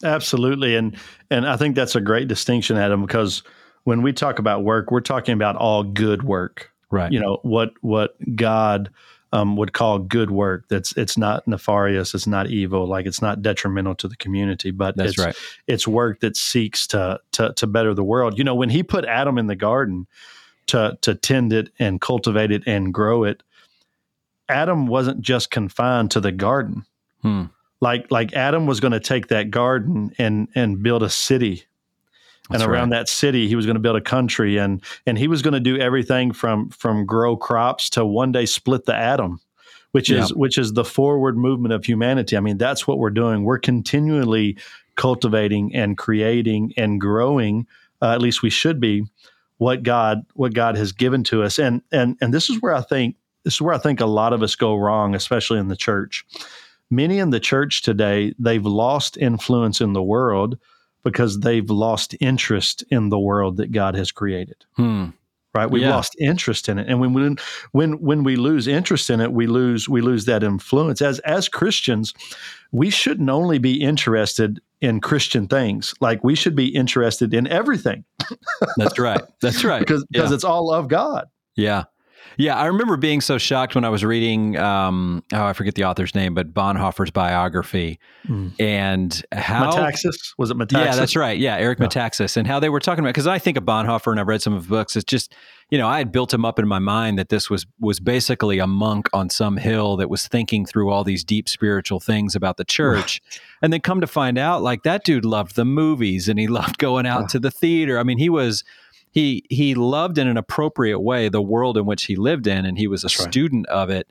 Absolutely, 0.03 0.75
and 0.75 0.97
and 1.31 1.49
I 1.49 1.56
think 1.56 1.77
that's 1.77 1.95
a 1.95 2.01
great 2.01 2.29
distinction, 2.29 2.77
Adam, 2.77 3.03
because 3.03 3.43
when 3.85 4.03
we 4.03 4.12
talk 4.12 4.39
about 4.39 4.65
work, 4.65 4.91
we're 4.91 5.01
talking 5.01 5.35
about 5.35 5.56
all 5.56 5.85
good 5.85 6.25
work, 6.25 6.73
right? 6.91 7.12
You 7.12 7.21
know 7.21 7.39
what 7.43 7.73
what 7.81 8.17
God 8.35 8.91
um, 9.35 9.57
would 9.57 9.73
call 9.73 9.99
good 9.99 10.31
work. 10.31 10.65
That's 10.69 10.97
it's 10.97 11.19
not 11.19 11.47
nefarious, 11.49 12.15
it's 12.15 12.27
not 12.27 12.51
evil, 12.51 12.87
like 12.87 13.05
it's 13.05 13.21
not 13.21 13.43
detrimental 13.43 13.97
to 13.97 14.07
the 14.07 14.17
community, 14.17 14.71
but 14.71 14.97
that's 14.97 15.11
it's 15.11 15.19
right. 15.19 15.37
it's 15.67 15.89
work 15.89 16.21
that 16.21 16.37
seeks 16.37 16.87
to 16.89 17.21
to 17.33 17.53
to 17.55 17.67
better 17.67 17.93
the 17.95 18.05
world. 18.05 18.39
You 18.39 18.45
know, 18.45 18.55
when 18.55 18.71
He 18.71 18.85
put 18.85 19.05
Adam 19.05 19.37
in 19.37 19.49
the 19.49 19.57
garden 19.57 20.07
to 20.69 20.97
to 21.01 21.17
tend 21.17 21.53
it 21.53 21.71
and 21.81 22.01
cultivate 22.01 22.53
it 22.53 22.63
and 22.67 22.95
grow 22.95 23.25
it, 23.25 23.43
Adam 24.49 24.87
wasn't 24.87 25.21
just 25.21 25.51
confined 25.51 26.13
to 26.13 26.21
the 26.21 26.33
garden. 26.33 26.87
Hmm 27.23 27.47
like 27.81 28.11
like 28.11 28.33
Adam 28.35 28.67
was 28.67 28.81
going 28.81 28.93
to 28.93 29.01
take 29.01 29.27
that 29.29 29.51
garden 29.51 30.13
and 30.17 30.49
and 30.55 30.83
build 30.83 31.03
a 31.03 31.11
city 31.11 31.65
and 32.50 32.62
around 32.62 32.91
right. 32.91 32.99
that 32.99 33.08
city 33.08 33.49
he 33.49 33.56
was 33.56 33.65
going 33.65 33.77
to 33.77 33.81
build 33.81 33.96
a 33.96 34.01
country 34.01 34.58
and 34.58 34.82
and 35.06 35.17
he 35.17 35.29
was 35.29 35.41
going 35.41 35.55
to 35.55 35.60
do 35.60 35.79
everything 35.79 36.32
from 36.32 36.69
from 36.70 37.06
grow 37.06 37.36
crops 37.36 37.89
to 37.89 38.05
one 38.05 38.32
day 38.32 38.44
split 38.44 38.84
the 38.84 38.94
atom 38.94 39.41
which 39.94 40.10
is 40.10 40.34
which 40.34 40.58
is 40.58 40.72
the 40.72 40.84
forward 40.84 41.39
movement 41.39 41.72
of 41.72 41.84
humanity. 41.84 42.36
I 42.36 42.41
mean 42.41 42.58
that's 42.58 42.84
what 42.84 42.98
we're 42.98 43.10
doing. 43.10 43.44
We're 43.44 43.60
continually 43.60 44.58
cultivating 44.96 45.72
and 45.72 45.96
creating 45.96 46.72
and 46.77 47.01
growing 47.01 47.69
uh, 48.03 48.10
at 48.10 48.20
least 48.20 48.43
we 48.43 48.51
should 48.51 48.81
be 48.81 49.05
what 49.58 49.84
god 49.84 50.27
what 50.34 50.53
god 50.53 50.77
has 50.77 50.91
given 50.91 51.22
to 51.24 51.44
us. 51.44 51.60
And 51.60 51.81
and 51.93 52.19
and 52.20 52.34
this 52.34 52.51
is 52.51 52.60
where 52.60 52.74
i 52.74 52.81
think 52.81 53.15
this 53.44 53.55
is 53.55 53.60
where 53.60 53.72
i 53.72 53.79
think 53.79 54.01
a 54.01 54.06
lot 54.06 54.32
of 54.32 54.43
us 54.43 54.56
go 54.56 54.74
wrong 54.74 55.15
especially 55.15 55.60
in 55.60 55.69
the 55.69 55.77
church. 55.77 56.27
Many 56.91 57.20
in 57.20 57.31
the 57.31 57.41
church 57.41 57.82
today, 57.82 58.34
they've 58.36 58.67
lost 58.67 59.17
influence 59.17 59.81
in 59.81 59.93
the 59.93 60.03
world 60.03 60.58
because 61.05 61.41
they've 61.41 61.70
lost 61.70 62.17
interest 62.20 62.82
in 62.91 63.11
the 63.11 63.19
world 63.19 63.58
that 63.58 63.70
God 63.70 63.94
has 63.94 64.11
created. 64.11 64.65
Hmm. 64.77 65.11
Right, 65.55 65.70
we've 65.70 65.82
yeah. 65.82 65.94
lost 65.94 66.17
interest 66.19 66.69
in 66.69 66.81
it, 66.81 66.89
and 66.89 67.01
when 67.01 67.13
when 67.13 67.37
when 67.70 67.93
when 68.01 68.25
we 68.25 68.34
lose 68.34 68.67
interest 68.67 69.08
in 69.08 69.20
it, 69.20 69.32
we 69.32 69.46
lose 69.46 69.89
we 69.89 70.01
lose 70.01 70.25
that 70.25 70.43
influence. 70.43 71.01
As 71.01 71.20
as 71.20 71.49
Christians, 71.49 72.13
we 72.73 72.91
shouldn't 72.91 73.31
only 73.31 73.58
be 73.58 73.81
interested 73.81 74.61
in 74.81 75.01
Christian 75.01 75.46
things; 75.46 75.94
like 76.01 76.25
we 76.25 76.34
should 76.34 76.56
be 76.56 76.75
interested 76.75 77.32
in 77.32 77.46
everything. 77.46 78.05
That's 78.77 78.99
right. 78.99 79.23
That's 79.41 79.63
right. 79.63 79.79
because 79.87 80.05
because 80.11 80.31
yeah. 80.31 80.34
it's 80.34 80.43
all 80.43 80.73
of 80.73 80.89
God. 80.89 81.29
Yeah. 81.55 81.84
Yeah, 82.37 82.57
I 82.57 82.67
remember 82.67 82.97
being 82.97 83.21
so 83.21 83.39
shocked 83.39 83.75
when 83.75 83.85
I 83.85 83.89
was 83.89 84.05
reading, 84.05 84.57
um, 84.57 85.23
oh, 85.33 85.45
I 85.45 85.53
forget 85.53 85.75
the 85.75 85.85
author's 85.85 86.15
name, 86.15 86.35
but 86.35 86.53
Bonhoeffer's 86.53 87.11
biography, 87.11 87.99
mm. 88.27 88.53
and 88.61 89.23
how 89.33 89.71
Metaxas 89.71 90.35
was 90.37 90.51
it 90.51 90.57
Metaxas? 90.57 90.85
Yeah, 90.85 90.95
that's 90.97 91.17
right. 91.17 91.39
Yeah, 91.39 91.57
Eric 91.57 91.79
yeah. 91.79 91.87
Metaxas, 91.87 92.37
and 92.37 92.47
how 92.47 92.59
they 92.59 92.69
were 92.69 92.81
talking 92.81 93.05
about 93.05 93.11
because 93.11 93.27
I 93.27 93.39
think 93.39 93.57
of 93.57 93.65
Bonhoeffer 93.65 94.11
and 94.11 94.21
I've 94.21 94.29
read 94.29 94.43
some 94.43 94.53
of 94.53 94.63
his 94.63 94.69
books. 94.69 94.97
It's 94.97 95.05
just 95.05 95.35
you 95.71 95.79
know 95.79 95.87
I 95.87 95.99
had 95.99 96.11
built 96.11 96.35
him 96.35 96.45
up 96.45 96.59
in 96.59 96.67
my 96.67 96.79
mind 96.79 97.19
that 97.19 97.29
this 97.29 97.49
was 97.49 97.67
was 97.79 98.01
basically 98.01 98.59
a 98.59 98.67
monk 98.67 99.09
on 99.13 99.31
some 99.31 99.57
hill 99.57 99.97
that 99.97 100.11
was 100.11 100.27
thinking 100.27 100.67
through 100.67 100.91
all 100.91 101.05
these 101.05 101.25
deep 101.25 101.49
spiritual 101.49 102.01
things 102.01 102.35
about 102.35 102.57
the 102.57 102.65
church, 102.65 103.23
and 103.63 103.73
then 103.73 103.81
come 103.81 104.01
to 104.01 104.07
find 104.07 104.39
out 104.39 104.63
like 104.63 104.83
that 104.83 105.05
dude 105.05 105.25
loved 105.25 105.55
the 105.55 105.65
movies 105.65 106.29
and 106.29 106.39
he 106.39 106.47
loved 106.55 106.79
going 106.79 107.07
out 107.07 107.29
to 107.31 107.39
the 107.39 107.51
theater. 107.51 107.99
I 107.99 108.03
mean, 108.03 108.19
he 108.19 108.29
was 108.29 108.65
he 109.15 109.44
he 109.49 109.77
loved 109.77 110.19
in 110.19 110.27
an 110.27 110.37
appropriate 110.37 110.99
way 110.99 111.29
the 111.29 111.41
world 111.41 111.79
in 111.79 111.87
which 111.87 112.05
he 112.05 112.17
lived 112.17 112.49
in, 112.49 112.67
and 112.67 112.77
he 112.77 112.89
was 112.89 113.05
a 113.05 113.06
That's 113.06 113.23
student 113.23 113.67
right. 113.71 113.77
of 113.77 113.89
it. 113.89 114.11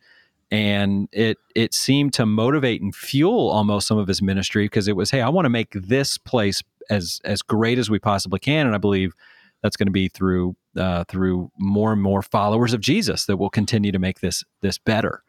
And 0.50 1.10
it 1.12 1.40
it 1.56 1.74
seemed 1.74 2.14
to 2.14 2.26
motivate 2.26 2.82
and 2.82 2.96
fuel 2.96 3.50
almost 3.50 3.86
some 3.86 3.98
of 3.98 4.08
his 4.08 4.22
ministry 4.22 4.64
because 4.66 4.88
it 4.88 4.96
was, 4.96 5.12
hey, 5.12 5.20
I 5.22 5.28
want 5.28 5.46
to 5.46 5.50
make 5.50 5.74
this 5.74 6.18
place 6.18 6.64
as 6.90 7.20
as 7.26 7.42
great 7.42 7.80
as 7.80 7.90
we 7.90 8.00
possibly 8.00 8.40
can. 8.40 8.66
And 8.66 8.74
I 8.74 8.78
believe 8.78 9.14
that's 9.62 9.76
going 9.76 9.88
to 9.88 9.92
be 9.92 10.08
through 10.08 10.56
uh, 10.78 11.04
through 11.10 11.52
more 11.58 11.92
and 11.92 12.02
more 12.02 12.22
followers 12.22 12.74
of 12.74 12.80
Jesus 12.80 13.26
that 13.26 13.36
will 13.36 13.50
continue 13.50 13.92
to 13.92 14.00
make 14.00 14.22
this 14.22 14.42
this 14.62 14.78
better. 14.78 15.22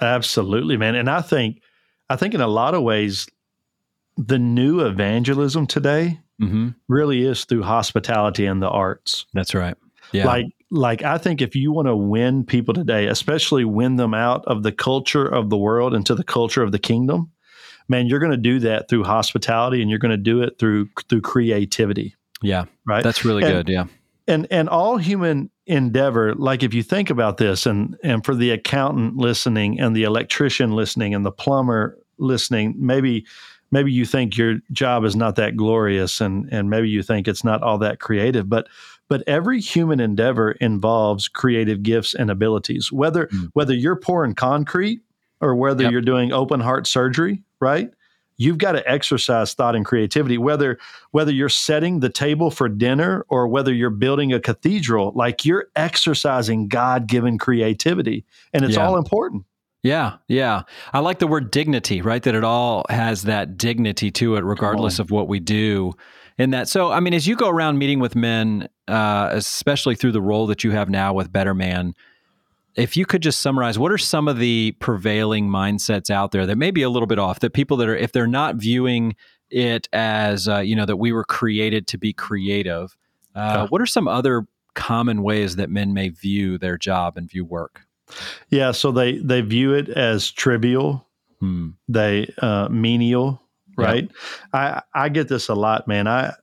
Absolutely, 0.00 0.76
man. 0.76 0.96
And 0.96 1.08
I 1.08 1.20
think 1.20 1.62
I 2.10 2.16
think 2.16 2.34
in 2.34 2.40
a 2.40 2.48
lot 2.48 2.74
of 2.74 2.82
ways, 2.82 3.28
the 4.16 4.38
new 4.38 4.80
evangelism 4.80 5.68
today 5.68 6.18
mm-hmm. 6.42 6.68
really 6.88 7.24
is 7.24 7.44
through 7.44 7.62
hospitality 7.62 8.46
and 8.46 8.62
the 8.62 8.68
arts. 8.68 9.26
That's 9.32 9.54
right. 9.54 9.76
Yeah. 10.12 10.26
Like 10.26 10.46
like 10.70 11.02
I 11.02 11.18
think 11.18 11.42
if 11.42 11.54
you 11.54 11.70
want 11.70 11.88
to 11.88 11.96
win 11.96 12.44
people 12.44 12.74
today, 12.74 13.06
especially 13.06 13.64
win 13.64 13.96
them 13.96 14.14
out 14.14 14.44
of 14.46 14.62
the 14.62 14.72
culture 14.72 15.26
of 15.26 15.50
the 15.50 15.56
world 15.56 15.94
into 15.94 16.14
the 16.14 16.24
culture 16.24 16.62
of 16.62 16.72
the 16.72 16.78
kingdom, 16.78 17.30
man, 17.88 18.06
you're 18.06 18.18
going 18.18 18.32
to 18.32 18.38
do 18.38 18.58
that 18.60 18.88
through 18.88 19.04
hospitality 19.04 19.80
and 19.80 19.90
you're 19.90 19.98
going 19.98 20.10
to 20.10 20.16
do 20.16 20.42
it 20.42 20.58
through 20.58 20.88
through 21.08 21.20
creativity. 21.20 22.14
Yeah. 22.42 22.64
Right. 22.86 23.04
That's 23.04 23.24
really 23.24 23.44
and, 23.44 23.52
good. 23.52 23.68
Yeah. 23.68 23.84
And 24.26 24.46
and 24.50 24.68
all 24.68 24.96
human 24.96 25.50
endeavor, 25.66 26.34
like 26.34 26.62
if 26.62 26.74
you 26.74 26.82
think 26.82 27.10
about 27.10 27.36
this 27.36 27.66
and 27.66 27.96
and 28.02 28.24
for 28.24 28.34
the 28.34 28.50
accountant 28.50 29.16
listening 29.16 29.80
and 29.80 29.94
the 29.94 30.04
electrician 30.04 30.72
listening 30.72 31.14
and 31.14 31.24
the 31.24 31.32
plumber 31.32 31.98
listening, 32.18 32.74
maybe 32.78 33.26
maybe 33.72 33.90
you 33.90 34.04
think 34.04 34.36
your 34.36 34.58
job 34.70 35.04
is 35.04 35.16
not 35.16 35.34
that 35.36 35.56
glorious 35.56 36.20
and 36.20 36.48
and 36.52 36.70
maybe 36.70 36.88
you 36.88 37.02
think 37.02 37.26
it's 37.26 37.42
not 37.42 37.62
all 37.62 37.78
that 37.78 37.98
creative 37.98 38.48
but 38.48 38.68
but 39.08 39.24
every 39.26 39.60
human 39.60 39.98
endeavor 39.98 40.52
involves 40.52 41.26
creative 41.26 41.82
gifts 41.82 42.14
and 42.14 42.30
abilities 42.30 42.92
whether 42.92 43.26
mm. 43.26 43.50
whether 43.54 43.74
you're 43.74 43.96
pouring 43.96 44.34
concrete 44.34 45.00
or 45.40 45.56
whether 45.56 45.82
yep. 45.82 45.92
you're 45.92 46.00
doing 46.00 46.32
open 46.32 46.60
heart 46.60 46.86
surgery 46.86 47.42
right 47.60 47.90
you've 48.36 48.58
got 48.58 48.72
to 48.72 48.90
exercise 48.90 49.54
thought 49.54 49.74
and 49.74 49.84
creativity 49.84 50.38
whether 50.38 50.78
whether 51.10 51.32
you're 51.32 51.48
setting 51.48 52.00
the 52.00 52.08
table 52.08 52.50
for 52.50 52.68
dinner 52.68 53.24
or 53.28 53.48
whether 53.48 53.72
you're 53.72 53.90
building 53.90 54.32
a 54.32 54.40
cathedral 54.40 55.12
like 55.14 55.44
you're 55.44 55.66
exercising 55.74 56.68
god-given 56.68 57.38
creativity 57.38 58.24
and 58.52 58.64
it's 58.64 58.76
yeah. 58.76 58.86
all 58.86 58.96
important 58.96 59.44
yeah, 59.82 60.16
yeah. 60.28 60.62
I 60.92 61.00
like 61.00 61.18
the 61.18 61.26
word 61.26 61.50
dignity, 61.50 62.02
right? 62.02 62.22
That 62.22 62.34
it 62.34 62.44
all 62.44 62.84
has 62.88 63.22
that 63.22 63.56
dignity 63.56 64.10
to 64.12 64.36
it, 64.36 64.44
regardless 64.44 64.98
of 64.98 65.10
what 65.10 65.28
we 65.28 65.40
do. 65.40 65.94
In 66.38 66.50
that, 66.50 66.68
so 66.68 66.90
I 66.90 67.00
mean, 67.00 67.14
as 67.14 67.26
you 67.26 67.36
go 67.36 67.48
around 67.48 67.78
meeting 67.78 67.98
with 67.98 68.16
men, 68.16 68.68
uh, 68.88 69.30
especially 69.32 69.94
through 69.94 70.12
the 70.12 70.22
role 70.22 70.46
that 70.46 70.64
you 70.64 70.70
have 70.70 70.88
now 70.88 71.12
with 71.12 71.32
Better 71.32 71.52
Man, 71.52 71.94
if 72.74 72.96
you 72.96 73.04
could 73.04 73.22
just 73.22 73.40
summarize, 73.40 73.78
what 73.78 73.92
are 73.92 73.98
some 73.98 74.28
of 74.28 74.38
the 74.38 74.72
prevailing 74.78 75.48
mindsets 75.48 76.10
out 76.10 76.32
there 76.32 76.46
that 76.46 76.56
may 76.56 76.70
be 76.70 76.82
a 76.82 76.88
little 76.88 77.06
bit 77.06 77.18
off? 77.18 77.40
That 77.40 77.52
people 77.52 77.76
that 77.78 77.88
are, 77.88 77.96
if 77.96 78.12
they're 78.12 78.26
not 78.26 78.56
viewing 78.56 79.14
it 79.50 79.88
as, 79.92 80.48
uh, 80.48 80.60
you 80.60 80.74
know, 80.74 80.86
that 80.86 80.96
we 80.96 81.12
were 81.12 81.24
created 81.24 81.86
to 81.88 81.98
be 81.98 82.12
creative, 82.12 82.96
uh, 83.34 83.62
yeah. 83.62 83.66
what 83.68 83.82
are 83.82 83.86
some 83.86 84.08
other 84.08 84.46
common 84.74 85.22
ways 85.22 85.56
that 85.56 85.68
men 85.68 85.92
may 85.92 86.08
view 86.08 86.56
their 86.56 86.78
job 86.78 87.18
and 87.18 87.28
view 87.28 87.44
work? 87.44 87.82
Yeah, 88.50 88.72
so 88.72 88.92
they 88.92 89.18
they 89.18 89.40
view 89.40 89.74
it 89.74 89.88
as 89.88 90.30
trivial. 90.30 91.06
Hmm. 91.40 91.70
They 91.88 92.32
uh, 92.38 92.68
menial, 92.70 93.42
right? 93.76 94.04
Yep. 94.04 94.12
I 94.52 94.82
I 94.94 95.08
get 95.08 95.28
this 95.28 95.48
a 95.48 95.54
lot, 95.54 95.88
man. 95.88 96.06
I 96.06 96.34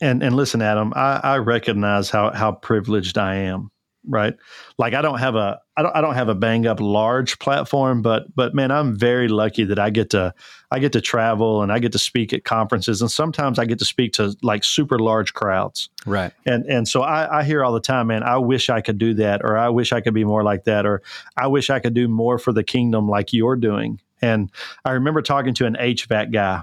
and 0.00 0.22
and 0.22 0.34
listen, 0.36 0.62
Adam, 0.62 0.92
I, 0.96 1.20
I 1.22 1.36
recognize 1.38 2.10
how 2.10 2.30
how 2.30 2.52
privileged 2.52 3.18
I 3.18 3.36
am 3.36 3.70
right? 4.08 4.36
Like 4.78 4.94
I 4.94 5.02
don't 5.02 5.18
have 5.18 5.34
a 5.34 5.60
I 5.76 5.82
don't 5.82 5.96
I 5.96 6.00
don't 6.00 6.14
have 6.14 6.28
a 6.28 6.34
bang 6.34 6.66
up 6.66 6.80
large 6.80 7.38
platform, 7.38 8.02
but 8.02 8.34
but 8.34 8.54
man, 8.54 8.70
I'm 8.70 8.96
very 8.96 9.28
lucky 9.28 9.64
that 9.64 9.78
I 9.78 9.90
get 9.90 10.10
to 10.10 10.34
I 10.70 10.78
get 10.78 10.92
to 10.92 11.00
travel 11.00 11.62
and 11.62 11.72
I 11.72 11.78
get 11.78 11.92
to 11.92 11.98
speak 11.98 12.32
at 12.32 12.44
conferences 12.44 13.00
and 13.00 13.10
sometimes 13.10 13.58
I 13.58 13.64
get 13.64 13.78
to 13.78 13.84
speak 13.84 14.14
to 14.14 14.36
like 14.42 14.64
super 14.64 14.98
large 14.98 15.34
crowds. 15.34 15.88
Right. 16.06 16.32
And 16.46 16.64
and 16.66 16.88
so 16.88 17.02
I, 17.02 17.40
I 17.40 17.44
hear 17.44 17.64
all 17.64 17.72
the 17.72 17.80
time, 17.80 18.08
man, 18.08 18.22
I 18.22 18.38
wish 18.38 18.70
I 18.70 18.80
could 18.80 18.98
do 18.98 19.14
that, 19.14 19.42
or 19.42 19.56
I 19.56 19.68
wish 19.68 19.92
I 19.92 20.00
could 20.00 20.14
be 20.14 20.24
more 20.24 20.42
like 20.42 20.64
that, 20.64 20.86
or 20.86 21.02
I 21.36 21.46
wish 21.46 21.70
I 21.70 21.80
could 21.80 21.94
do 21.94 22.08
more 22.08 22.38
for 22.38 22.52
the 22.52 22.64
kingdom 22.64 23.08
like 23.08 23.32
you're 23.32 23.56
doing. 23.56 24.00
And 24.20 24.50
I 24.84 24.92
remember 24.92 25.22
talking 25.22 25.54
to 25.54 25.66
an 25.66 25.76
HVAC 25.78 26.32
guy, 26.32 26.62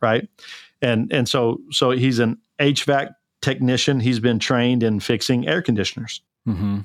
right? 0.00 0.28
And 0.82 1.12
and 1.12 1.28
so 1.28 1.60
so 1.70 1.90
he's 1.90 2.18
an 2.18 2.38
HVAC 2.58 3.14
technician. 3.40 4.00
He's 4.00 4.20
been 4.20 4.38
trained 4.38 4.82
in 4.82 5.00
fixing 5.00 5.48
air 5.48 5.62
conditioners. 5.62 6.22
Mm-hmm. 6.46 6.80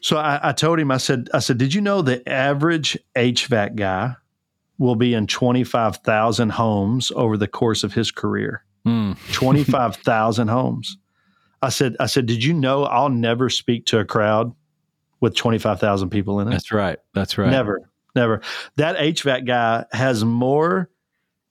So 0.00 0.16
I, 0.16 0.50
I 0.50 0.52
told 0.52 0.78
him, 0.78 0.90
I 0.90 0.98
said, 0.98 1.28
I 1.34 1.40
said, 1.40 1.58
did 1.58 1.74
you 1.74 1.80
know 1.80 2.02
the 2.02 2.26
average 2.28 2.96
HVAC 3.16 3.76
guy 3.76 4.14
will 4.78 4.94
be 4.94 5.14
in 5.14 5.26
25,000 5.26 6.50
homes 6.50 7.10
over 7.16 7.36
the 7.36 7.48
course 7.48 7.82
of 7.82 7.94
his 7.94 8.10
career? 8.10 8.64
Mm. 8.86 9.16
25,000 9.32 10.48
homes. 10.48 10.98
I 11.60 11.70
said, 11.70 11.96
I 11.98 12.06
said, 12.06 12.26
did 12.26 12.44
you 12.44 12.54
know 12.54 12.84
I'll 12.84 13.08
never 13.08 13.50
speak 13.50 13.86
to 13.86 13.98
a 13.98 14.04
crowd 14.04 14.54
with 15.20 15.34
25,000 15.34 16.10
people 16.10 16.38
in 16.40 16.48
it? 16.48 16.52
That's 16.52 16.70
right. 16.70 16.98
That's 17.14 17.36
right. 17.36 17.50
Never, 17.50 17.90
never. 18.14 18.40
That 18.76 18.96
HVAC 18.96 19.46
guy 19.46 19.84
has 19.90 20.24
more 20.24 20.88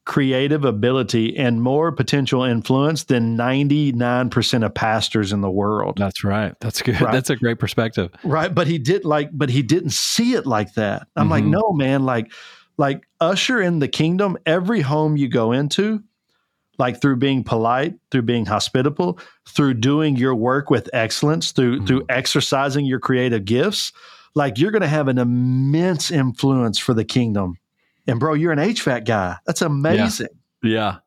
creative 0.08 0.64
ability 0.64 1.38
and 1.38 1.62
more 1.62 1.92
potential 1.92 2.42
influence 2.42 3.04
than 3.04 3.38
99% 3.38 4.66
of 4.66 4.74
pastors 4.74 5.34
in 5.34 5.42
the 5.42 5.52
world. 5.52 5.98
That's 5.98 6.24
right. 6.24 6.56
That's 6.62 6.82
good. 6.82 7.00
Right? 7.02 7.12
That's 7.12 7.30
a 7.30 7.36
great 7.36 7.60
perspective. 7.60 8.10
Right, 8.24 8.54
but 8.54 8.68
he 8.68 8.80
did 8.80 9.04
like 9.04 9.30
but 9.34 9.50
he 9.50 9.62
didn't 9.62 9.92
see 9.92 10.34
it 10.34 10.48
like 10.48 10.74
that. 10.76 11.08
I'm 11.16 11.24
mm-hmm. 11.24 11.32
like, 11.32 11.44
"No, 11.44 11.74
man, 11.74 12.06
like 12.06 12.32
like 12.78 13.06
usher 13.20 13.62
in 13.62 13.80
the 13.80 13.88
kingdom 13.90 14.38
every 14.46 14.80
home 14.80 15.18
you 15.18 15.28
go 15.28 15.52
into 15.52 16.02
like 16.80 17.02
through 17.02 17.18
being 17.18 17.44
polite, 17.44 17.96
through 18.10 18.22
being 18.22 18.46
hospitable, 18.46 19.20
through 19.50 19.74
doing 19.74 20.16
your 20.16 20.36
work 20.36 20.70
with 20.70 20.90
excellence, 20.94 21.52
through 21.52 21.78
mm-hmm. 21.78 21.86
through 21.86 22.06
exercising 22.08 22.86
your 22.86 23.00
creative 23.00 23.44
gifts, 23.44 23.92
like 24.36 24.58
you're 24.58 24.72
going 24.72 24.82
to 24.82 24.88
have 24.88 25.10
an 25.10 25.18
immense 25.18 26.12
influence 26.12 26.80
for 26.80 26.94
the 26.94 27.06
kingdom 27.06 27.58
and 28.08 28.20
bro, 28.20 28.34
you're 28.34 28.52
an 28.52 28.60
HVAC 28.60 29.06
guy. 29.06 29.38
That's 29.46 29.62
amazing. 29.62 30.28
Yeah. 30.64 30.70
yeah. 30.70 30.98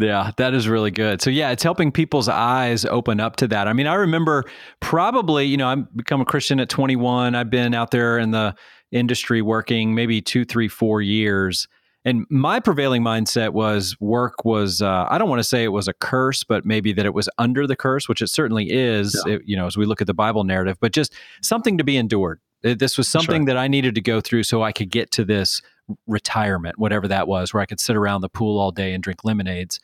Yeah, 0.00 0.30
that 0.36 0.54
is 0.54 0.68
really 0.68 0.92
good. 0.92 1.20
So 1.20 1.28
yeah, 1.28 1.50
it's 1.50 1.64
helping 1.64 1.90
people's 1.90 2.28
eyes 2.28 2.84
open 2.84 3.18
up 3.18 3.34
to 3.36 3.48
that. 3.48 3.66
I 3.66 3.72
mean, 3.72 3.88
I 3.88 3.94
remember 3.94 4.44
probably, 4.78 5.44
you 5.46 5.56
know, 5.56 5.66
I 5.66 5.74
become 5.74 6.20
a 6.20 6.24
Christian 6.24 6.60
at 6.60 6.68
21. 6.68 7.34
I've 7.34 7.50
been 7.50 7.74
out 7.74 7.90
there 7.90 8.16
in 8.16 8.30
the 8.30 8.54
industry 8.92 9.42
working 9.42 9.96
maybe 9.96 10.22
two, 10.22 10.44
three, 10.44 10.68
four 10.68 11.02
years. 11.02 11.66
And 12.04 12.26
my 12.30 12.60
prevailing 12.60 13.02
mindset 13.02 13.50
was 13.50 13.96
work 13.98 14.44
was, 14.44 14.80
uh, 14.80 15.06
I 15.10 15.18
don't 15.18 15.28
want 15.28 15.40
to 15.40 15.44
say 15.44 15.64
it 15.64 15.68
was 15.68 15.88
a 15.88 15.92
curse, 15.94 16.44
but 16.44 16.64
maybe 16.64 16.92
that 16.92 17.04
it 17.04 17.12
was 17.12 17.28
under 17.36 17.66
the 17.66 17.76
curse, 17.76 18.08
which 18.08 18.22
it 18.22 18.28
certainly 18.28 18.70
is, 18.70 19.20
yeah. 19.26 19.34
it, 19.34 19.42
you 19.46 19.56
know, 19.56 19.66
as 19.66 19.76
we 19.76 19.84
look 19.84 20.00
at 20.00 20.06
the 20.06 20.14
Bible 20.14 20.44
narrative, 20.44 20.76
but 20.80 20.92
just 20.92 21.12
something 21.42 21.76
to 21.76 21.82
be 21.82 21.96
endured. 21.96 22.40
This 22.62 22.96
was 22.96 23.08
something 23.08 23.42
right. 23.42 23.46
that 23.46 23.56
I 23.56 23.68
needed 23.68 23.94
to 23.96 24.00
go 24.00 24.20
through 24.20 24.44
so 24.44 24.62
I 24.62 24.72
could 24.72 24.90
get 24.90 25.10
to 25.12 25.24
this 25.24 25.60
retirement, 26.06 26.78
whatever 26.78 27.08
that 27.08 27.28
was, 27.28 27.52
where 27.52 27.62
I 27.62 27.66
could 27.66 27.80
sit 27.80 27.96
around 27.96 28.20
the 28.20 28.28
pool 28.28 28.58
all 28.58 28.70
day 28.70 28.94
and 28.94 29.02
drink 29.02 29.24
lemonades. 29.24 29.80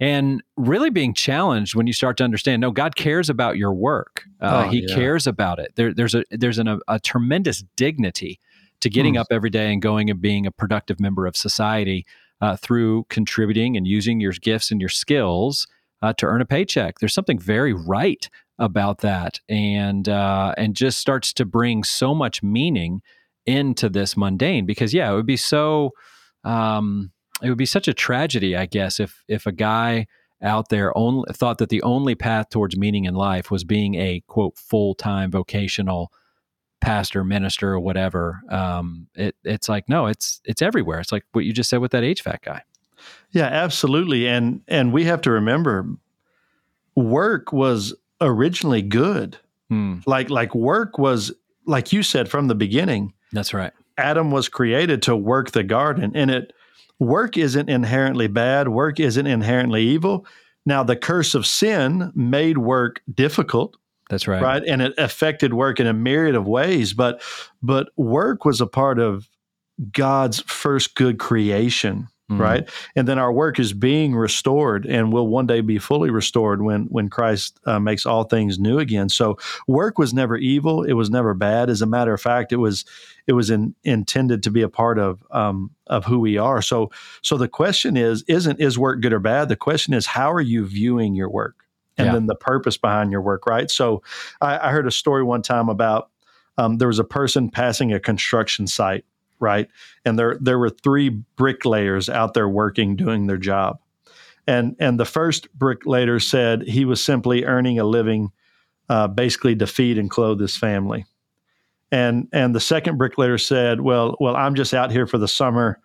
And 0.00 0.42
really 0.56 0.90
being 0.90 1.14
challenged 1.14 1.76
when 1.76 1.86
you 1.86 1.92
start 1.92 2.16
to 2.16 2.24
understand, 2.24 2.60
no, 2.60 2.72
God 2.72 2.96
cares 2.96 3.30
about 3.30 3.56
your 3.56 3.72
work. 3.72 4.24
Uh, 4.40 4.64
oh, 4.66 4.68
he 4.68 4.84
yeah. 4.86 4.94
cares 4.94 5.26
about 5.26 5.60
it. 5.60 5.72
There, 5.76 5.94
there's 5.94 6.14
a 6.14 6.24
there's 6.30 6.58
an, 6.58 6.66
a, 6.66 6.78
a, 6.88 6.98
tremendous 6.98 7.62
dignity 7.76 8.40
to 8.80 8.90
getting 8.90 9.14
mm. 9.14 9.20
up 9.20 9.28
every 9.30 9.50
day 9.50 9.72
and 9.72 9.80
going 9.80 10.10
and 10.10 10.20
being 10.20 10.46
a 10.46 10.50
productive 10.50 10.98
member 10.98 11.26
of 11.26 11.36
society 11.36 12.04
uh, 12.40 12.56
through 12.56 13.04
contributing 13.08 13.76
and 13.76 13.86
using 13.86 14.20
your 14.20 14.32
gifts 14.32 14.72
and 14.72 14.80
your 14.80 14.90
skills 14.90 15.68
uh, 16.02 16.12
to 16.14 16.26
earn 16.26 16.40
a 16.40 16.44
paycheck. 16.44 16.98
There's 16.98 17.14
something 17.14 17.38
very 17.38 17.72
right 17.72 18.28
about 18.58 18.98
that, 18.98 19.40
and 19.48 20.08
uh, 20.08 20.54
and 20.58 20.74
just 20.74 20.98
starts 20.98 21.32
to 21.34 21.44
bring 21.44 21.84
so 21.84 22.14
much 22.14 22.42
meaning 22.42 23.00
into 23.46 23.88
this 23.88 24.16
mundane 24.16 24.66
because 24.66 24.94
yeah 24.94 25.10
it 25.10 25.14
would 25.14 25.26
be 25.26 25.36
so 25.36 25.90
um, 26.44 27.10
it 27.42 27.48
would 27.48 27.58
be 27.58 27.66
such 27.66 27.88
a 27.88 27.94
tragedy 27.94 28.56
i 28.56 28.66
guess 28.66 29.00
if 29.00 29.24
if 29.28 29.46
a 29.46 29.52
guy 29.52 30.06
out 30.42 30.68
there 30.68 30.96
only 30.96 31.24
thought 31.32 31.58
that 31.58 31.70
the 31.70 31.82
only 31.82 32.14
path 32.14 32.50
towards 32.50 32.76
meaning 32.76 33.04
in 33.04 33.14
life 33.14 33.50
was 33.50 33.64
being 33.64 33.94
a 33.94 34.22
quote 34.26 34.56
full-time 34.56 35.30
vocational 35.30 36.12
pastor 36.80 37.24
minister 37.24 37.72
or 37.72 37.80
whatever 37.80 38.42
um, 38.50 39.06
it, 39.14 39.34
it's 39.42 39.68
like 39.68 39.88
no 39.88 40.06
it's 40.06 40.40
it's 40.44 40.60
everywhere. 40.60 41.00
It's 41.00 41.12
like 41.12 41.24
what 41.32 41.44
you 41.44 41.52
just 41.52 41.70
said 41.70 41.80
with 41.80 41.92
that 41.92 42.02
hvac 42.02 42.42
guy. 42.42 42.62
Yeah 43.30 43.46
absolutely. 43.46 44.28
And 44.28 44.60
and 44.68 44.92
we 44.92 45.04
have 45.04 45.22
to 45.22 45.30
remember 45.30 45.88
work 46.94 47.52
was 47.52 47.94
originally 48.20 48.82
good. 48.82 49.38
Hmm. 49.70 50.00
like 50.04 50.28
like 50.28 50.54
work 50.54 50.98
was 50.98 51.32
like 51.66 51.90
you 51.90 52.02
said 52.02 52.28
from 52.28 52.48
the 52.48 52.54
beginning 52.54 53.14
that's 53.34 53.52
right. 53.52 53.72
Adam 53.98 54.30
was 54.30 54.48
created 54.48 55.02
to 55.02 55.16
work 55.16 55.50
the 55.50 55.62
garden, 55.62 56.12
and 56.14 56.30
it 56.30 56.52
work 56.98 57.36
isn't 57.36 57.68
inherently 57.68 58.26
bad. 58.26 58.68
Work 58.68 58.98
isn't 59.00 59.26
inherently 59.26 59.82
evil. 59.82 60.26
Now, 60.66 60.82
the 60.82 60.96
curse 60.96 61.34
of 61.34 61.46
sin 61.46 62.10
made 62.14 62.58
work 62.58 63.02
difficult. 63.12 63.76
That's 64.10 64.26
right. 64.26 64.42
Right, 64.42 64.62
and 64.66 64.82
it 64.82 64.94
affected 64.98 65.54
work 65.54 65.80
in 65.80 65.86
a 65.86 65.92
myriad 65.92 66.34
of 66.34 66.46
ways. 66.46 66.92
But 66.92 67.22
but 67.62 67.88
work 67.96 68.44
was 68.44 68.60
a 68.60 68.66
part 68.66 68.98
of 68.98 69.28
God's 69.92 70.40
first 70.40 70.94
good 70.94 71.18
creation. 71.18 72.08
Mm. 72.30 72.38
right? 72.38 72.68
And 72.96 73.06
then 73.06 73.18
our 73.18 73.32
work 73.32 73.58
is 73.58 73.72
being 73.72 74.14
restored, 74.14 74.86
and 74.86 75.12
will 75.12 75.28
one 75.28 75.46
day 75.46 75.60
be 75.60 75.78
fully 75.78 76.10
restored 76.10 76.62
when 76.62 76.84
when 76.84 77.08
Christ 77.08 77.58
uh, 77.66 77.78
makes 77.78 78.06
all 78.06 78.24
things 78.24 78.58
new 78.58 78.78
again. 78.78 79.08
So 79.08 79.38
work 79.66 79.98
was 79.98 80.14
never 80.14 80.36
evil; 80.36 80.82
it 80.82 80.94
was 80.94 81.10
never 81.10 81.34
bad. 81.34 81.70
As 81.70 81.82
a 81.82 81.86
matter 81.86 82.14
of 82.14 82.20
fact, 82.20 82.52
it 82.52 82.56
was 82.56 82.84
it 83.26 83.32
was 83.32 83.50
in, 83.50 83.74
intended 83.84 84.42
to 84.44 84.50
be 84.50 84.62
a 84.62 84.68
part 84.68 84.98
of 84.98 85.22
um, 85.30 85.70
of 85.86 86.04
who 86.04 86.18
we 86.18 86.38
are. 86.38 86.62
So 86.62 86.90
so 87.22 87.36
the 87.36 87.48
question 87.48 87.96
is 87.96 88.24
isn't 88.28 88.60
is 88.60 88.78
work 88.78 89.00
good 89.00 89.12
or 89.12 89.20
bad? 89.20 89.48
The 89.48 89.56
question 89.56 89.94
is 89.94 90.06
how 90.06 90.32
are 90.32 90.40
you 90.40 90.64
viewing 90.66 91.14
your 91.14 91.30
work, 91.30 91.56
and 91.96 92.06
yeah. 92.06 92.12
then 92.12 92.26
the 92.26 92.36
purpose 92.36 92.76
behind 92.76 93.12
your 93.12 93.22
work, 93.22 93.46
right? 93.46 93.70
So 93.70 94.02
I, 94.40 94.68
I 94.68 94.70
heard 94.70 94.86
a 94.86 94.92
story 94.92 95.22
one 95.22 95.42
time 95.42 95.68
about 95.68 96.10
um, 96.56 96.78
there 96.78 96.88
was 96.88 96.98
a 96.98 97.04
person 97.04 97.50
passing 97.50 97.92
a 97.92 98.00
construction 98.00 98.66
site 98.66 99.04
right? 99.40 99.68
And 100.04 100.18
there 100.18 100.36
there 100.40 100.58
were 100.58 100.70
three 100.70 101.08
bricklayers 101.08 102.08
out 102.08 102.34
there 102.34 102.48
working, 102.48 102.96
doing 102.96 103.26
their 103.26 103.36
job. 103.36 103.78
And 104.46 104.76
and 104.78 105.00
the 105.00 105.04
first 105.04 105.52
bricklayer 105.54 106.20
said 106.20 106.62
he 106.62 106.84
was 106.84 107.02
simply 107.02 107.44
earning 107.44 107.78
a 107.78 107.84
living, 107.84 108.30
uh, 108.88 109.08
basically 109.08 109.56
to 109.56 109.66
feed 109.66 109.98
and 109.98 110.10
clothe 110.10 110.40
his 110.40 110.56
family. 110.56 111.06
And 111.90 112.28
and 112.32 112.54
the 112.54 112.60
second 112.60 112.98
bricklayer 112.98 113.38
said, 113.38 113.80
well, 113.80 114.16
well, 114.20 114.36
I'm 114.36 114.54
just 114.54 114.74
out 114.74 114.90
here 114.90 115.06
for 115.06 115.18
the 115.18 115.28
summer 115.28 115.80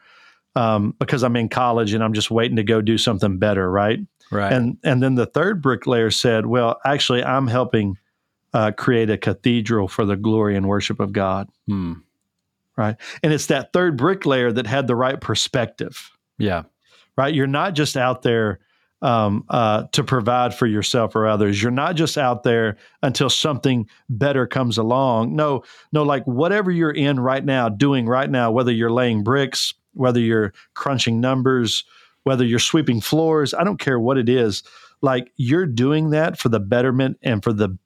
um, 0.56 0.96
because 1.00 1.24
I'm 1.24 1.36
in 1.36 1.50
college 1.50 1.94
and 1.94 2.04
I'm 2.04 2.14
just 2.14 2.32
waiting 2.32 2.58
to 2.58 2.64
go 2.64 2.82
do 2.82 2.98
something 2.98 3.38
better, 3.38 3.70
right? 3.70 4.00
Right. 4.32 4.52
And 4.52 4.78
and 4.84 5.02
then 5.02 5.16
the 5.16 5.26
third 5.26 5.62
bricklayer 5.62 6.12
said, 6.12 6.46
well, 6.46 6.80
actually, 6.86 7.24
I'm 7.24 7.48
helping 7.48 7.98
uh, 8.54 8.72
create 8.72 9.10
a 9.10 9.18
cathedral 9.18 9.88
for 9.88 10.06
the 10.06 10.16
glory 10.16 10.56
and 10.56 10.68
worship 10.68 11.00
of 11.00 11.14
God. 11.14 11.48
Hmm 11.68 11.94
right? 12.80 12.96
And 13.22 13.34
it's 13.34 13.48
that 13.48 13.74
third 13.74 13.98
bricklayer 13.98 14.54
that 14.54 14.66
had 14.66 14.88
the 14.88 14.96
right 14.96 15.20
perspective. 15.20 16.12
Yeah. 16.38 16.64
Right. 17.18 17.34
You're 17.34 17.46
not 17.46 17.74
just 17.76 17.98
out 17.98 18.22
there 18.22 18.60
um, 19.02 19.44
uh, 19.50 19.84
to 19.92 20.04
provide 20.04 20.56
for 20.56 20.66
yourself 20.66 21.14
or 21.14 21.28
others. 21.28 21.62
You're 21.62 21.72
not 21.72 21.98
just 21.98 22.18
out 22.18 22.44
there 22.44 22.78
until 23.04 23.30
something 23.30 23.90
better 24.10 24.48
comes 24.48 24.78
along. 24.78 25.36
No, 25.36 25.64
no, 25.92 26.04
like 26.04 26.24
whatever 26.24 26.72
you're 26.72 26.90
in 26.90 27.20
right 27.20 27.44
now, 27.44 27.68
doing 27.68 28.06
right 28.06 28.30
now, 28.30 28.50
whether 28.52 28.72
you're 28.72 28.90
laying 28.90 29.24
bricks, 29.24 29.74
whether 29.94 30.22
you're 30.22 30.54
crunching 30.74 31.20
numbers, 31.20 31.84
whether 32.24 32.46
you're 32.46 32.60
sweeping 32.60 33.02
floors, 33.02 33.54
I 33.54 33.66
don't 33.66 33.80
care 33.80 34.00
what 34.00 34.18
it 34.18 34.30
is. 34.30 34.64
Like 35.02 35.32
you're 35.36 35.66
doing 35.66 36.12
that 36.12 36.40
for 36.40 36.48
the 36.48 36.62
betterment 36.62 37.18
and 37.22 37.44
for 37.44 37.52
the 37.52 37.78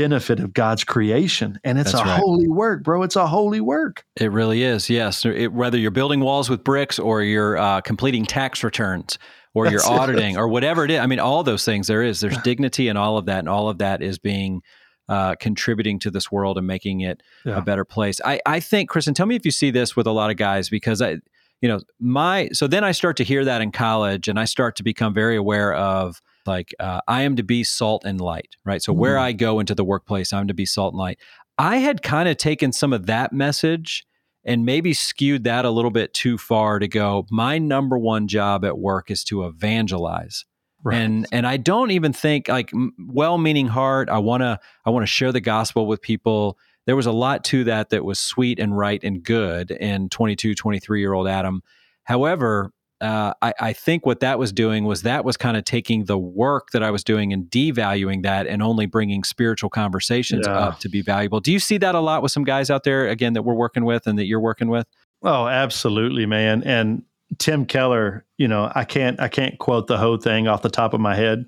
benefit 0.00 0.40
of 0.40 0.54
God's 0.54 0.82
creation. 0.82 1.60
And 1.62 1.78
it's 1.78 1.92
That's 1.92 2.02
a 2.02 2.06
right. 2.06 2.20
holy 2.20 2.48
work, 2.48 2.82
bro. 2.82 3.02
It's 3.02 3.16
a 3.16 3.26
holy 3.26 3.60
work. 3.60 4.04
It 4.16 4.32
really 4.32 4.62
is. 4.62 4.88
Yes. 4.88 5.24
It, 5.26 5.52
whether 5.52 5.76
you're 5.76 5.90
building 5.90 6.20
walls 6.20 6.48
with 6.48 6.64
bricks 6.64 6.98
or 6.98 7.22
you're 7.22 7.58
uh, 7.58 7.80
completing 7.82 8.24
tax 8.24 8.64
returns 8.64 9.18
or 9.52 9.64
That's 9.64 9.84
you're 9.84 9.92
auditing 9.92 10.36
it. 10.36 10.38
or 10.38 10.48
whatever 10.48 10.84
it 10.84 10.90
is. 10.90 11.00
I 11.00 11.06
mean, 11.06 11.20
all 11.20 11.42
those 11.42 11.64
things 11.64 11.86
there 11.86 12.02
is. 12.02 12.20
There's 12.20 12.38
dignity 12.38 12.88
in 12.88 12.96
all 12.96 13.18
of 13.18 13.26
that. 13.26 13.40
And 13.40 13.48
all 13.48 13.68
of 13.68 13.78
that 13.78 14.02
is 14.02 14.18
being 14.18 14.62
uh, 15.08 15.34
contributing 15.34 15.98
to 15.98 16.10
this 16.10 16.32
world 16.32 16.56
and 16.56 16.66
making 16.66 17.02
it 17.02 17.22
yeah. 17.44 17.58
a 17.58 17.60
better 17.60 17.84
place. 17.84 18.20
I, 18.24 18.40
I 18.46 18.60
think, 18.60 18.88
Kristen, 18.88 19.12
tell 19.12 19.26
me 19.26 19.36
if 19.36 19.44
you 19.44 19.50
see 19.50 19.70
this 19.70 19.96
with 19.96 20.06
a 20.06 20.12
lot 20.12 20.30
of 20.30 20.36
guys 20.36 20.70
because 20.70 21.02
I, 21.02 21.18
you 21.60 21.68
know, 21.68 21.80
my, 21.98 22.48
so 22.52 22.66
then 22.66 22.84
I 22.84 22.92
start 22.92 23.18
to 23.18 23.24
hear 23.24 23.44
that 23.44 23.60
in 23.60 23.70
college 23.70 24.28
and 24.28 24.38
I 24.38 24.46
start 24.46 24.76
to 24.76 24.82
become 24.82 25.12
very 25.12 25.36
aware 25.36 25.74
of, 25.74 26.22
like 26.50 26.74
uh, 26.80 27.00
I 27.06 27.22
am 27.22 27.36
to 27.36 27.42
be 27.44 27.62
salt 27.62 28.04
and 28.04 28.20
light, 28.20 28.56
right? 28.64 28.82
So 28.82 28.92
mm. 28.92 28.96
where 28.96 29.18
I 29.18 29.32
go 29.32 29.60
into 29.60 29.74
the 29.74 29.84
workplace, 29.84 30.32
I'm 30.32 30.48
to 30.48 30.54
be 30.54 30.66
salt 30.66 30.92
and 30.92 30.98
light. 30.98 31.18
I 31.56 31.76
had 31.76 32.02
kind 32.02 32.28
of 32.28 32.36
taken 32.36 32.72
some 32.72 32.92
of 32.92 33.06
that 33.06 33.32
message 33.32 34.04
and 34.44 34.64
maybe 34.64 34.92
skewed 34.92 35.44
that 35.44 35.64
a 35.64 35.70
little 35.70 35.90
bit 35.90 36.12
too 36.12 36.38
far 36.38 36.78
to 36.78 36.88
go. 36.88 37.26
My 37.30 37.58
number 37.58 37.98
one 37.98 38.26
job 38.26 38.64
at 38.64 38.78
work 38.78 39.10
is 39.10 39.22
to 39.24 39.44
evangelize. 39.44 40.44
Right. 40.82 40.96
And 40.96 41.26
and 41.30 41.46
I 41.46 41.58
don't 41.58 41.90
even 41.90 42.12
think 42.12 42.48
like 42.48 42.72
well-meaning 42.98 43.66
heart. 43.66 44.08
I 44.08 44.18
want 44.18 44.40
to 44.40 44.58
I 44.84 44.90
want 44.90 45.02
to 45.02 45.06
share 45.06 45.30
the 45.30 45.40
gospel 45.40 45.86
with 45.86 46.00
people. 46.00 46.58
There 46.86 46.96
was 46.96 47.06
a 47.06 47.12
lot 47.12 47.44
to 47.44 47.64
that 47.64 47.90
that 47.90 48.04
was 48.04 48.18
sweet 48.18 48.58
and 48.58 48.76
right 48.76 49.02
and 49.04 49.22
good 49.22 49.70
in 49.70 50.08
22, 50.08 50.54
23 50.54 51.00
year 51.00 51.12
old 51.12 51.28
Adam. 51.28 51.62
However, 52.04 52.72
uh, 53.00 53.32
I, 53.40 53.54
I, 53.58 53.72
think 53.72 54.04
what 54.04 54.20
that 54.20 54.38
was 54.38 54.52
doing 54.52 54.84
was 54.84 55.02
that 55.02 55.24
was 55.24 55.38
kind 55.38 55.56
of 55.56 55.64
taking 55.64 56.04
the 56.04 56.18
work 56.18 56.70
that 56.72 56.82
I 56.82 56.90
was 56.90 57.02
doing 57.02 57.32
and 57.32 57.44
devaluing 57.44 58.22
that 58.24 58.46
and 58.46 58.62
only 58.62 58.84
bringing 58.84 59.24
spiritual 59.24 59.70
conversations 59.70 60.46
yeah. 60.46 60.58
up 60.58 60.80
to 60.80 60.90
be 60.90 61.00
valuable. 61.00 61.40
Do 61.40 61.50
you 61.50 61.58
see 61.58 61.78
that 61.78 61.94
a 61.94 62.00
lot 62.00 62.22
with 62.22 62.30
some 62.30 62.44
guys 62.44 62.68
out 62.68 62.84
there, 62.84 63.08
again, 63.08 63.32
that 63.32 63.42
we're 63.42 63.54
working 63.54 63.86
with 63.86 64.06
and 64.06 64.18
that 64.18 64.26
you're 64.26 64.40
working 64.40 64.68
with? 64.68 64.86
Oh, 65.22 65.46
absolutely, 65.46 66.26
man. 66.26 66.62
And 66.64 67.02
Tim 67.38 67.64
Keller, 67.64 68.26
you 68.36 68.48
know, 68.48 68.70
I 68.74 68.84
can't 68.84 69.18
I 69.18 69.28
can't 69.28 69.58
quote 69.58 69.86
the 69.86 69.98
whole 69.98 70.18
thing 70.18 70.46
off 70.46 70.62
the 70.62 70.68
top 70.68 70.92
of 70.92 71.00
my 71.00 71.14
head, 71.14 71.46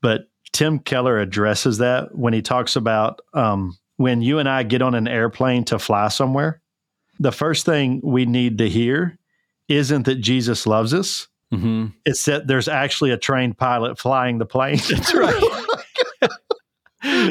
but 0.00 0.28
Tim 0.52 0.80
Keller 0.80 1.18
addresses 1.20 1.78
that 1.78 2.16
when 2.16 2.32
he 2.32 2.42
talks 2.42 2.74
about 2.74 3.20
um, 3.32 3.78
when 3.96 4.22
you 4.22 4.38
and 4.38 4.48
I 4.48 4.64
get 4.64 4.82
on 4.82 4.94
an 4.94 5.06
airplane 5.06 5.64
to 5.66 5.78
fly 5.78 6.08
somewhere. 6.08 6.62
The 7.20 7.32
first 7.32 7.66
thing 7.66 8.00
we 8.02 8.24
need 8.24 8.58
to 8.58 8.68
hear 8.68 9.18
isn't 9.70 10.04
that 10.06 10.16
Jesus 10.16 10.66
loves 10.66 10.92
us. 10.92 11.28
Mm-hmm. 11.52 11.86
It's 12.04 12.24
that 12.26 12.46
there's 12.46 12.68
actually 12.68 13.10
a 13.10 13.16
trained 13.16 13.56
pilot 13.56 13.98
flying 13.98 14.38
the 14.38 14.46
plane. 14.46 14.78
That's 14.88 15.14
right. 15.14 15.42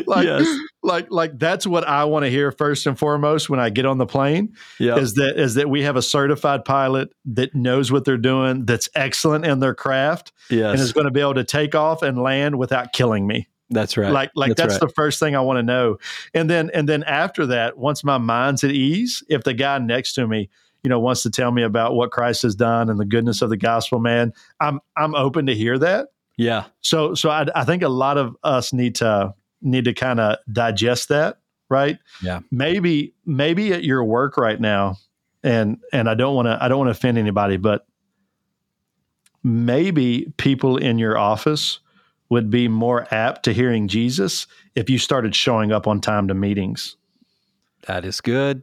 like, 0.07 0.25
yes. 0.25 0.59
like, 0.81 1.07
like 1.09 1.37
that's 1.37 1.67
what 1.67 1.87
I 1.87 2.05
want 2.05 2.25
to 2.25 2.29
hear 2.29 2.51
first 2.51 2.87
and 2.87 2.97
foremost 2.97 3.49
when 3.49 3.59
I 3.59 3.69
get 3.69 3.85
on 3.85 3.97
the 3.97 4.05
plane. 4.05 4.55
Yep. 4.79 4.97
Is 4.97 5.13
that 5.15 5.39
is 5.39 5.55
that 5.55 5.69
we 5.69 5.83
have 5.83 5.95
a 5.95 6.01
certified 6.01 6.65
pilot 6.65 7.09
that 7.25 7.55
knows 7.55 7.91
what 7.91 8.03
they're 8.03 8.17
doing, 8.17 8.65
that's 8.65 8.89
excellent 8.95 9.45
in 9.45 9.59
their 9.59 9.75
craft, 9.75 10.33
yes. 10.49 10.71
and 10.71 10.79
is 10.79 10.91
going 10.91 11.05
to 11.05 11.11
be 11.11 11.21
able 11.21 11.35
to 11.35 11.45
take 11.45 11.75
off 11.75 12.01
and 12.01 12.21
land 12.21 12.57
without 12.57 12.91
killing 12.93 13.27
me. 13.27 13.47
That's 13.69 13.95
right. 13.95 14.11
Like 14.11 14.31
like 14.35 14.49
that's, 14.49 14.61
that's 14.61 14.81
right. 14.81 14.87
the 14.87 14.93
first 14.95 15.19
thing 15.19 15.35
I 15.35 15.41
want 15.41 15.57
to 15.57 15.63
know. 15.63 15.97
And 16.33 16.49
then 16.49 16.71
and 16.73 16.89
then 16.89 17.03
after 17.03 17.45
that, 17.47 17.77
once 17.77 18.03
my 18.03 18.17
mind's 18.17 18.63
at 18.63 18.71
ease, 18.71 19.23
if 19.29 19.43
the 19.43 19.53
guy 19.53 19.77
next 19.77 20.13
to 20.13 20.27
me 20.27 20.49
you 20.83 20.89
know 20.89 20.99
wants 20.99 21.23
to 21.23 21.29
tell 21.29 21.51
me 21.51 21.63
about 21.63 21.95
what 21.95 22.11
Christ 22.11 22.43
has 22.43 22.55
done 22.55 22.89
and 22.89 22.99
the 22.99 23.05
goodness 23.05 23.41
of 23.41 23.49
the 23.49 23.57
gospel, 23.57 23.99
man, 23.99 24.33
I'm 24.59 24.79
I'm 24.95 25.15
open 25.15 25.45
to 25.47 25.55
hear 25.55 25.77
that. 25.79 26.09
Yeah. 26.37 26.65
So 26.81 27.15
so 27.15 27.29
I, 27.29 27.45
I 27.53 27.65
think 27.65 27.83
a 27.83 27.89
lot 27.89 28.17
of 28.17 28.35
us 28.43 28.71
need 28.71 28.95
to 28.95 29.33
need 29.61 29.85
to 29.85 29.93
kind 29.93 30.19
of 30.19 30.37
digest 30.51 31.09
that, 31.09 31.39
right? 31.69 31.97
Yeah. 32.23 32.39
Maybe 32.49 33.13
maybe 33.25 33.73
at 33.73 33.83
your 33.83 34.03
work 34.03 34.37
right 34.37 34.59
now, 34.59 34.97
and 35.43 35.79
and 35.91 36.09
I 36.09 36.15
don't 36.15 36.35
want 36.35 36.47
to 36.47 36.57
I 36.61 36.67
don't 36.67 36.77
want 36.77 36.87
to 36.87 36.91
offend 36.91 37.17
anybody, 37.17 37.57
but 37.57 37.85
maybe 39.43 40.31
people 40.37 40.77
in 40.77 40.97
your 40.97 41.17
office 41.17 41.79
would 42.29 42.49
be 42.49 42.67
more 42.67 43.07
apt 43.11 43.43
to 43.43 43.53
hearing 43.53 43.87
Jesus 43.87 44.45
if 44.75 44.89
you 44.89 44.99
started 44.99 45.35
showing 45.35 45.71
up 45.71 45.87
on 45.87 45.99
time 45.99 46.27
to 46.27 46.33
meetings. 46.33 46.95
That 47.87 48.05
is 48.05 48.21
good 48.21 48.61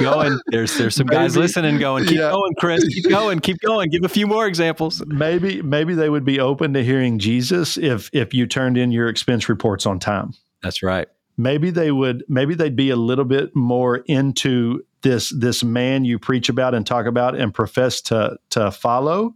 going. 0.00 0.38
There's 0.48 0.76
there's 0.76 0.96
some 0.96 1.06
maybe, 1.06 1.16
guys 1.16 1.36
listening, 1.36 1.78
going, 1.78 2.06
keep 2.06 2.18
yeah. 2.18 2.30
going, 2.30 2.54
Chris, 2.58 2.84
keep 2.88 3.08
going, 3.08 3.40
keep 3.40 3.58
going. 3.60 3.90
Give 3.90 4.04
a 4.04 4.08
few 4.08 4.26
more 4.26 4.46
examples. 4.46 5.02
Maybe 5.06 5.62
maybe 5.62 5.94
they 5.94 6.08
would 6.08 6.24
be 6.24 6.40
open 6.40 6.74
to 6.74 6.84
hearing 6.84 7.18
Jesus 7.18 7.76
if 7.76 8.10
if 8.12 8.34
you 8.34 8.46
turned 8.46 8.76
in 8.76 8.90
your 8.90 9.08
expense 9.08 9.48
reports 9.48 9.86
on 9.86 9.98
time. 9.98 10.34
That's 10.62 10.82
right. 10.82 11.08
Maybe 11.36 11.70
they 11.70 11.92
would. 11.92 12.24
Maybe 12.28 12.54
they'd 12.54 12.76
be 12.76 12.90
a 12.90 12.96
little 12.96 13.24
bit 13.24 13.54
more 13.54 13.98
into 14.06 14.84
this 15.02 15.30
this 15.30 15.62
man 15.62 16.04
you 16.04 16.18
preach 16.18 16.48
about 16.48 16.74
and 16.74 16.86
talk 16.86 17.06
about 17.06 17.36
and 17.36 17.54
profess 17.54 18.00
to 18.02 18.38
to 18.50 18.70
follow. 18.70 19.34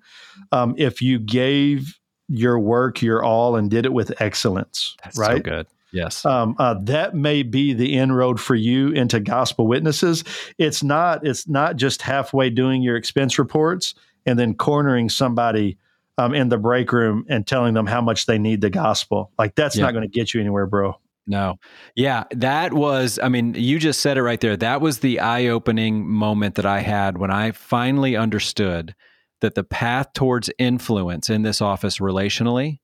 Um, 0.50 0.74
if 0.76 1.00
you 1.00 1.18
gave 1.18 1.98
your 2.28 2.58
work 2.58 3.02
your 3.02 3.22
all 3.22 3.56
and 3.56 3.70
did 3.70 3.84
it 3.84 3.92
with 3.92 4.20
excellence, 4.20 4.96
That's 5.04 5.18
right? 5.18 5.36
So 5.36 5.42
good. 5.42 5.66
Yes. 5.92 6.24
Um, 6.24 6.56
uh, 6.58 6.74
that 6.84 7.14
may 7.14 7.42
be 7.42 7.74
the 7.74 7.96
inroad 7.96 8.40
for 8.40 8.54
you 8.54 8.90
into 8.92 9.20
gospel 9.20 9.66
witnesses. 9.66 10.24
It's 10.58 10.82
not. 10.82 11.26
It's 11.26 11.46
not 11.46 11.76
just 11.76 12.02
halfway 12.02 12.50
doing 12.50 12.82
your 12.82 12.96
expense 12.96 13.38
reports 13.38 13.94
and 14.24 14.38
then 14.38 14.54
cornering 14.54 15.08
somebody 15.08 15.78
um, 16.18 16.34
in 16.34 16.48
the 16.48 16.58
break 16.58 16.92
room 16.92 17.24
and 17.28 17.46
telling 17.46 17.74
them 17.74 17.86
how 17.86 18.00
much 18.00 18.26
they 18.26 18.38
need 18.38 18.60
the 18.60 18.70
gospel. 18.70 19.32
Like 19.38 19.54
that's 19.54 19.76
yeah. 19.76 19.84
not 19.84 19.92
going 19.92 20.08
to 20.08 20.08
get 20.08 20.32
you 20.34 20.40
anywhere, 20.40 20.66
bro. 20.66 20.96
No. 21.26 21.58
Yeah, 21.94 22.24
that 22.32 22.72
was, 22.72 23.18
I 23.22 23.28
mean, 23.28 23.54
you 23.54 23.78
just 23.78 24.00
said 24.00 24.18
it 24.18 24.22
right 24.22 24.40
there. 24.40 24.56
That 24.56 24.80
was 24.80 24.98
the 24.98 25.20
eye 25.20 25.46
opening 25.46 26.08
moment 26.08 26.56
that 26.56 26.66
I 26.66 26.80
had 26.80 27.16
when 27.18 27.30
I 27.30 27.52
finally 27.52 28.16
understood 28.16 28.94
that 29.40 29.54
the 29.54 29.64
path 29.64 30.12
towards 30.14 30.50
influence 30.58 31.30
in 31.30 31.42
this 31.42 31.60
office 31.60 31.98
relationally 31.98 32.80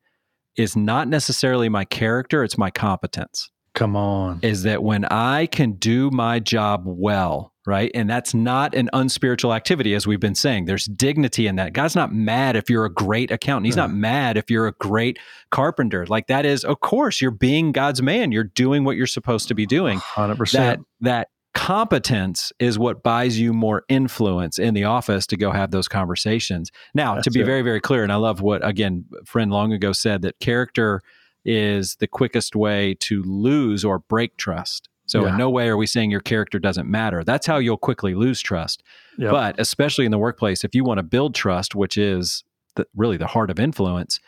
is 0.59 0.77
not 0.77 1.09
necessarily 1.09 1.69
my 1.69 1.85
character, 1.85 2.45
it's 2.45 2.59
my 2.59 2.71
competence. 2.71 3.51
Come 3.75 3.95
on. 3.95 4.41
Is 4.43 4.65
that 4.65 4.83
when 4.83 5.05
I 5.05 5.47
can 5.47 5.73
do 5.73 6.11
my 6.11 6.41
job 6.41 6.83
well, 6.85 7.53
right? 7.65 7.93
And 7.95 8.11
that's 8.11 8.35
not 8.35 8.75
an 8.75 8.91
unspiritual 8.93 9.55
activity, 9.55 9.95
as 9.95 10.05
we've 10.05 10.19
been 10.19 10.35
saying. 10.35 10.65
There's 10.65 10.87
dignity 10.87 11.47
in 11.47 11.57
that. 11.57 11.75
God's 11.75 11.95
not 11.95 12.13
mad 12.13 12.57
if 12.57 12.69
you're 12.69 12.87
a 12.87 12.93
great 12.93 13.31
accountant. 13.31 13.67
He's 13.67 13.77
not 13.77 13.93
mad 13.93 14.37
if 14.37 14.51
you're 14.51 14.67
a 14.67 14.73
great 14.73 15.19
carpenter. 15.53 16.07
Like 16.07 16.27
that 16.27 16.45
is, 16.45 16.65
of 16.65 16.81
course, 16.81 17.21
you're 17.21 17.31
being 17.31 17.71
God's 17.71 18.03
man. 18.03 18.33
You're 18.33 18.45
doing 18.45 18.83
what 18.83 18.97
you're 18.97 19.07
supposed 19.07 19.47
to 19.49 19.55
be 19.55 19.67
doing. 19.67 20.01
100%. 20.01 20.53
That, 20.53 20.81
that 21.03 21.29
competence 21.59 22.53
is 22.61 22.79
what 22.79 23.03
buys 23.03 23.39
you 23.39 23.53
more 23.53 23.85
influence 23.89 24.59
in 24.59 24.75
the 24.75 24.85
office 24.85 25.27
to 25.27 25.37
go 25.37 25.51
have 25.51 25.71
those 25.73 25.89
conversations. 25.89 26.71
Now, 26.95 27.15
That's 27.17 27.25
to 27.25 27.31
be 27.33 27.41
it. 27.41 27.45
very, 27.47 27.63
very 27.63 27.81
clear, 27.81 28.03
and 28.05 28.13
I 28.13 28.17
love 28.17 28.41
what, 28.41 28.67
again, 28.67 29.05
friend 29.25 29.51
long 29.51 29.73
ago 29.73 29.93
said 29.93 30.23
that 30.23 30.39
character 30.39 31.03
is 31.45 31.97
the 31.97 32.07
quickest 32.07 32.55
way 32.55 32.95
to 33.01 33.23
lose 33.25 33.85
or 33.85 33.99
break 33.99 34.37
trust. 34.37 34.89
So, 35.07 35.25
Yeah. 35.25 35.31
in 35.33 35.37
no 35.39 35.51
way 35.51 35.69
are 35.69 35.77
we 35.77 35.87
saying 35.87 36.11
your 36.11 36.21
character 36.21 36.59
doesn't 36.59 36.89
matter. 36.89 37.25
That's 37.25 37.47
how 37.47 37.59
you'll 37.59 37.77
quickly 37.77 38.15
lose 38.15 38.41
trust. 38.41 38.83
Yep. 39.19 39.31
But 39.33 39.59
especially 39.59 40.05
in 40.05 40.11
the 40.11 40.19
workplace, 40.19 40.65
if 40.65 40.75
you 40.75 40.85
want 40.85 40.99
to 40.99 41.03
build 41.03 41.35
trust, 41.35 41.75
which 41.75 41.99
is 41.99 42.45
the, 42.77 42.87
really 42.95 43.17
the 43.17 43.27
heart 43.27 43.51
of 43.51 43.59
influence, 43.59 44.21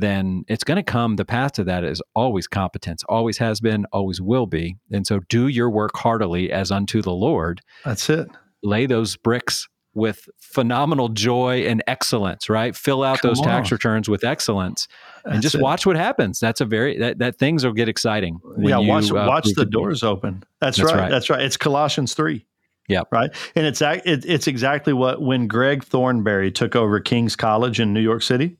then 0.00 0.44
it's 0.48 0.64
going 0.64 0.76
to 0.76 0.82
come. 0.82 1.16
The 1.16 1.24
path 1.24 1.52
to 1.52 1.64
that 1.64 1.84
is 1.84 2.02
always 2.14 2.46
competence, 2.46 3.02
always 3.08 3.38
has 3.38 3.60
been, 3.60 3.86
always 3.92 4.20
will 4.20 4.46
be. 4.46 4.76
And 4.90 5.06
so 5.06 5.20
do 5.28 5.48
your 5.48 5.70
work 5.70 5.96
heartily 5.96 6.50
as 6.50 6.70
unto 6.70 7.02
the 7.02 7.12
Lord. 7.12 7.60
That's 7.84 8.08
it. 8.10 8.28
Lay 8.62 8.86
those 8.86 9.16
bricks 9.16 9.68
with 9.94 10.28
phenomenal 10.38 11.08
joy 11.08 11.62
and 11.62 11.82
excellence, 11.86 12.48
right? 12.48 12.76
Fill 12.76 13.02
out 13.02 13.20
Come 13.20 13.30
those 13.30 13.40
tax 13.40 13.72
returns 13.72 14.08
with 14.08 14.22
excellence 14.22 14.86
and 15.24 15.34
That's 15.34 15.42
just 15.42 15.54
it. 15.56 15.60
watch 15.60 15.86
what 15.86 15.96
happens. 15.96 16.38
That's 16.38 16.60
a 16.60 16.64
very, 16.64 16.98
that, 16.98 17.18
that 17.18 17.38
things 17.38 17.64
will 17.64 17.72
get 17.72 17.88
exciting. 17.88 18.38
yeah, 18.58 18.78
you, 18.78 18.88
watch 18.88 19.10
uh, 19.10 19.26
watch 19.28 19.48
the 19.54 19.64
be- 19.64 19.70
doors 19.70 20.02
open. 20.02 20.44
That's, 20.60 20.76
That's 20.76 20.92
right. 20.92 21.00
right. 21.00 21.10
That's 21.10 21.30
right. 21.30 21.40
It's 21.40 21.56
Colossians 21.56 22.14
three. 22.14 22.46
Yeah. 22.88 23.02
Right. 23.12 23.30
And 23.54 23.66
it's 23.66 23.82
it, 23.82 24.24
it's 24.24 24.46
exactly 24.46 24.92
what 24.92 25.20
when 25.20 25.46
Greg 25.46 25.84
Thornbury 25.84 26.50
took 26.50 26.74
over 26.74 27.00
King's 27.00 27.36
College 27.36 27.80
in 27.80 27.92
New 27.92 28.00
York 28.00 28.22
City. 28.22 28.56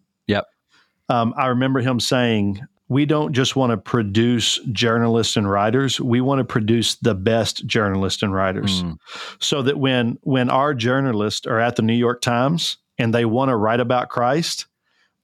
Um, 1.09 1.35
I 1.37 1.47
remember 1.47 1.81
him 1.81 2.01
saying, 2.01 2.61
"We 2.88 3.07
don't 3.07 3.33
just 3.33 3.57
want 3.57 3.71
to 3.71 3.77
produce 3.77 4.61
journalists 4.73 5.37
and 5.37 5.51
writers. 5.51 6.01
We 6.01 6.21
want 6.21 6.38
to 6.40 6.44
produce 6.44 6.97
the 6.97 7.14
best 7.14 7.66
journalists 7.66 8.23
and 8.23 8.33
writers, 8.35 8.83
Mm, 8.83 8.99
so 9.38 9.62
that 9.62 9.79
when 9.79 10.18
when 10.23 10.51
our 10.51 10.75
journalists 10.75 11.47
are 11.47 11.61
at 11.61 11.77
the 11.77 11.83
New 11.83 11.94
York 11.94 12.21
Times 12.21 12.79
and 12.99 13.14
they 13.14 13.25
want 13.25 13.49
to 13.51 13.57
write 13.57 13.81
about 13.81 14.09
Christ." 14.09 14.66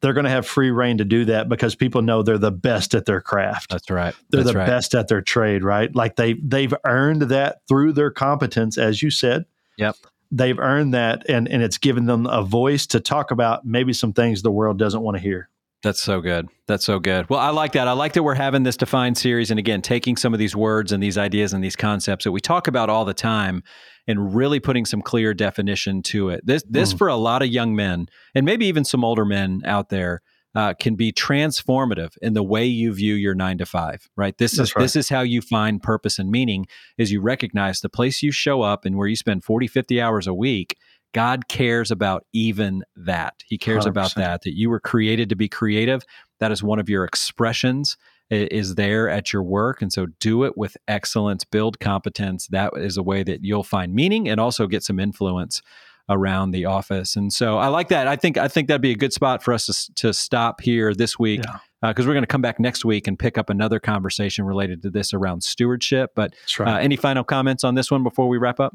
They're 0.01 0.13
going 0.13 0.25
to 0.25 0.31
have 0.31 0.47
free 0.47 0.71
reign 0.71 0.99
to 0.99 1.05
do 1.07 1.25
that 1.27 1.49
because 1.49 1.75
people 1.75 2.03
know 2.03 2.23
they're 2.23 2.37
the 2.37 2.51
best 2.51 2.95
at 2.95 3.07
their 3.07 3.23
craft 3.23 3.71
that's 3.71 3.89
right. 3.89 4.15
they're 4.29 4.43
that's 4.43 4.53
the 4.53 4.59
right. 4.59 4.67
best 4.67 4.95
at 4.95 5.09
their 5.09 5.23
trade, 5.23 5.65
right? 5.65 5.95
Like 5.97 6.17
they 6.17 6.35
they've 6.35 6.75
earned 6.85 7.23
that 7.23 7.67
through 7.69 7.93
their 7.93 8.11
competence, 8.11 8.77
as 8.77 9.03
you 9.03 9.11
said. 9.11 9.47
Yep. 9.79 9.97
They've 10.31 10.59
earned 10.59 10.93
that, 10.93 11.25
and 11.31 11.49
and 11.49 11.63
it's 11.63 11.79
given 11.79 12.05
them 12.05 12.27
a 12.27 12.43
voice 12.43 12.87
to 12.89 13.01
talk 13.01 13.31
about 13.31 13.65
maybe 13.65 13.95
some 13.95 14.13
things 14.13 14.43
the 14.43 14.51
world 14.51 14.79
doesn't 14.79 15.01
want 15.01 15.17
to 15.17 15.23
hear. 15.23 15.49
That's 15.85 16.03
so 16.03 16.21
good. 16.21 16.49
That's 16.67 16.85
so 16.85 16.99
good. 16.99 17.31
Well, 17.31 17.39
I 17.39 17.51
like 17.51 17.73
that. 17.73 17.87
I 17.87 17.93
like 17.93 18.15
that 18.15 18.25
we're 18.25 18.35
having 18.35 18.65
this 18.65 18.77
defined 18.77 19.17
series 19.17 19.51
and 19.53 19.61
again, 19.61 19.83
taking 19.83 20.17
some 20.17 20.33
of 20.33 20.39
these 20.41 20.57
words 20.57 20.91
and 20.91 21.01
these 21.03 21.17
ideas 21.17 21.53
and 21.53 21.63
these 21.63 21.77
concepts 21.77 22.25
that 22.25 22.33
we 22.33 22.41
talk 22.41 22.67
about 22.67 22.91
all 22.91 23.05
the 23.05 23.15
time 23.15 23.63
and 24.09 24.35
really 24.35 24.59
putting 24.61 24.85
some 24.85 25.01
clear 25.03 25.33
definition 25.35 26.03
to 26.03 26.31
it. 26.31 26.41
This 26.45 26.65
this 26.69 26.93
Mm. 26.93 26.99
for 26.99 27.09
a 27.09 27.17
lot 27.17 27.43
of 27.43 27.49
young 27.49 27.77
men 27.77 28.07
and 28.35 28.45
maybe 28.45 28.67
even 28.67 28.85
some 28.85 29.05
older 29.05 29.25
men 29.25 29.61
out 29.65 29.91
there 29.91 30.23
uh, 30.57 30.73
can 30.73 30.95
be 30.95 31.13
transformative 31.13 32.17
in 32.23 32.33
the 32.33 32.43
way 32.43 32.65
you 32.65 32.93
view 32.95 33.15
your 33.15 33.35
nine 33.35 33.59
to 33.59 33.67
five. 33.67 34.09
Right. 34.17 34.37
This 34.39 34.57
That's 34.57 34.71
is 34.71 34.77
right. 34.77 34.83
this 34.83 34.97
is 34.97 35.09
how 35.09 35.21
you 35.23 35.41
find 35.41 35.83
purpose 35.83 36.19
and 36.19 36.31
meaning. 36.31 36.67
Is 36.97 37.13
you 37.13 37.21
recognize 37.21 37.81
the 37.81 37.89
place 37.89 38.23
you 38.23 38.31
show 38.33 38.63
up 38.63 38.85
and 38.85 38.97
where 38.97 39.09
you 39.09 39.17
spend 39.17 39.45
40, 39.45 39.67
50 39.67 40.01
hours 40.01 40.27
a 40.27 40.35
week. 40.35 40.77
God 41.15 41.49
cares 41.49 41.91
about 41.91 42.27
even 42.35 42.83
that. 42.97 43.35
He 43.47 43.57
cares 43.57 43.87
about 43.87 44.11
100%. 44.11 44.15
that. 44.17 44.43
That 44.43 44.55
you 44.55 44.69
were 44.69 44.81
created 44.81 45.31
to 45.31 45.37
be 45.37 45.49
creative. 45.49 46.03
That 46.41 46.53
is 46.53 46.63
one 46.63 46.79
of 46.79 46.91
your 46.91 47.05
expressions 47.05 47.97
is 48.31 48.75
there 48.75 49.09
at 49.09 49.33
your 49.33 49.43
work 49.43 49.83
and 49.83 49.93
so 49.93 50.07
do 50.19 50.45
it 50.45 50.57
with 50.57 50.77
excellence 50.89 51.45
build 51.45 51.79
competence 51.79 52.47
that 52.49 52.73
is 52.75 52.97
a 52.97 53.03
way 53.03 53.23
that 53.23 53.45
you'll 53.45 53.63
find 53.63 53.95
meaning 53.95 54.29
and 54.29 54.41
also 54.41 54.67
get 54.67 54.83
some 54.83 54.99
influence 54.99 55.61
around 56.09 56.51
the 56.51 56.65
office 56.65 57.17
and 57.17 57.33
so 57.35 57.59
i 57.59 57.69
like 57.69 57.89
that 57.89 58.09
i 58.09 58.17
think 58.17 58.39
i 58.39 58.49
think 58.49 58.67
that'd 58.67 58.81
be 58.81 58.91
a 58.93 58.97
good 58.97 59.13
spot 59.13 59.43
for 59.43 59.53
us 59.53 59.67
to, 59.67 59.95
to 59.95 60.15
stop 60.15 60.63
here 60.63 60.95
this 60.95 61.19
week 61.19 61.43
Yeah. 61.45 61.91
because 61.91 62.07
we're 62.07 62.15
going 62.15 62.23
to 62.25 62.27
come 62.27 62.43
back 62.43 62.59
next 62.59 62.85
week 62.85 63.07
and 63.07 63.19
pick 63.19 63.37
up 63.37 63.51
another 63.51 63.79
conversation 63.79 64.47
related 64.47 64.83
to 64.83 64.91
this 64.91 65.13
around 65.13 65.45
stewardship 65.45 66.13
but 66.17 66.33
That's 66.33 66.61
uh, 66.61 66.79
any 66.79 66.97
final 66.97 67.25
comments 67.25 67.63
on 67.63 67.75
this 67.75 67.91
one 67.91 68.03
before 68.03 68.29
we 68.29 68.39
wrap 68.39 68.59
up 68.59 68.75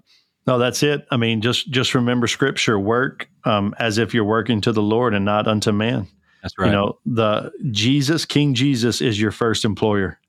no, 0.49 0.57
that's 0.57 0.83
it. 0.83 1.07
I 1.11 1.17
mean, 1.17 1.41
just 1.41 1.69
just 1.69 1.95
remember 1.95 2.27
Scripture: 2.27 2.77
work 2.79 3.29
um, 3.45 3.73
as 3.79 3.97
if 3.97 4.13
you're 4.13 4.23
working 4.23 4.61
to 4.61 4.71
the 4.71 4.81
Lord 4.81 5.13
and 5.13 5.23
not 5.23 5.47
unto 5.47 5.71
man. 5.71 6.07
that's 6.41 6.57
right 6.57 6.67
You 6.67 6.71
know, 6.71 6.99
the 7.05 7.51
Jesus, 7.71 8.25
King 8.25 8.53
Jesus, 8.53 9.01
is 9.01 9.19
your 9.19 9.31
first 9.31 9.63
employer. 9.65 10.19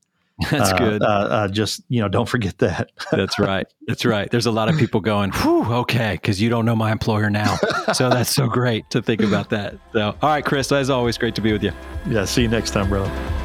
that's 0.49 0.71
Uh, 0.71 0.77
good 0.77 1.03
Uh, 1.03 1.05
uh, 1.05 1.47
just 1.47 1.83
you 1.89 2.01
know, 2.01 2.07
don't 2.07 2.27
forget 2.27 2.57
that. 2.59 2.89
That's 3.11 3.37
right. 3.37 3.67
That's 3.87 4.05
right. 4.05 4.31
There's 4.31 4.47
a 4.47 4.51
lot 4.51 4.69
of 4.69 4.77
people 4.77 4.99
going, 4.99 5.31
whew, 5.31 5.65
okay, 5.71 6.13
because 6.13 6.41
you 6.41 6.49
don't 6.49 6.65
know 6.65 6.75
my 6.75 6.91
employer 6.91 7.29
now. 7.29 7.57
So 7.93 8.09
that's 8.09 8.33
so 8.33 8.47
great 8.47 8.89
to 8.89 9.01
think 9.03 9.21
about 9.21 9.49
that. 9.51 9.75
So, 9.93 10.15
all 10.21 10.29
right, 10.29 10.43
Chris, 10.43 10.71
as 10.71 10.89
always, 10.89 11.17
great 11.17 11.35
to 11.35 11.41
be 11.41 11.51
with 11.51 11.63
you. 11.63 11.73
yeah. 12.07 12.25
See 12.25 12.41
you 12.41 12.47
next 12.47 12.71
time, 12.71 12.89
brother. 12.89 13.40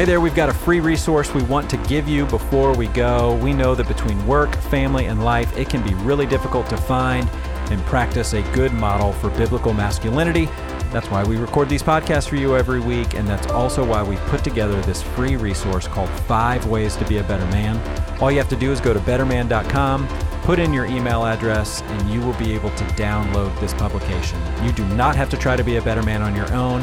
Hey 0.00 0.06
there, 0.06 0.20
we've 0.22 0.34
got 0.34 0.48
a 0.48 0.54
free 0.54 0.80
resource 0.80 1.34
we 1.34 1.42
want 1.42 1.68
to 1.68 1.76
give 1.76 2.08
you 2.08 2.24
before 2.24 2.74
we 2.74 2.86
go. 2.86 3.36
We 3.36 3.52
know 3.52 3.74
that 3.74 3.86
between 3.86 4.26
work, 4.26 4.56
family, 4.56 5.04
and 5.04 5.22
life, 5.22 5.54
it 5.58 5.68
can 5.68 5.86
be 5.86 5.92
really 5.96 6.24
difficult 6.24 6.70
to 6.70 6.78
find 6.78 7.28
and 7.70 7.78
practice 7.82 8.32
a 8.32 8.40
good 8.54 8.72
model 8.72 9.12
for 9.12 9.28
biblical 9.28 9.74
masculinity. 9.74 10.46
That's 10.90 11.10
why 11.10 11.22
we 11.24 11.36
record 11.36 11.68
these 11.68 11.82
podcasts 11.82 12.26
for 12.26 12.36
you 12.36 12.56
every 12.56 12.80
week, 12.80 13.12
and 13.12 13.28
that's 13.28 13.48
also 13.48 13.84
why 13.84 14.02
we 14.02 14.16
put 14.30 14.42
together 14.42 14.80
this 14.80 15.02
free 15.02 15.36
resource 15.36 15.86
called 15.86 16.08
Five 16.20 16.64
Ways 16.64 16.96
to 16.96 17.04
Be 17.04 17.18
a 17.18 17.24
Better 17.24 17.44
Man. 17.48 17.78
All 18.22 18.32
you 18.32 18.38
have 18.38 18.48
to 18.48 18.56
do 18.56 18.72
is 18.72 18.80
go 18.80 18.94
to 18.94 19.00
betterman.com, 19.00 20.08
put 20.44 20.58
in 20.58 20.72
your 20.72 20.86
email 20.86 21.26
address, 21.26 21.82
and 21.82 22.08
you 22.08 22.22
will 22.22 22.38
be 22.38 22.54
able 22.54 22.70
to 22.70 22.84
download 22.94 23.60
this 23.60 23.74
publication. 23.74 24.40
You 24.64 24.72
do 24.72 24.86
not 24.94 25.14
have 25.14 25.28
to 25.28 25.36
try 25.36 25.56
to 25.56 25.62
be 25.62 25.76
a 25.76 25.82
better 25.82 26.02
man 26.02 26.22
on 26.22 26.34
your 26.34 26.50
own. 26.54 26.82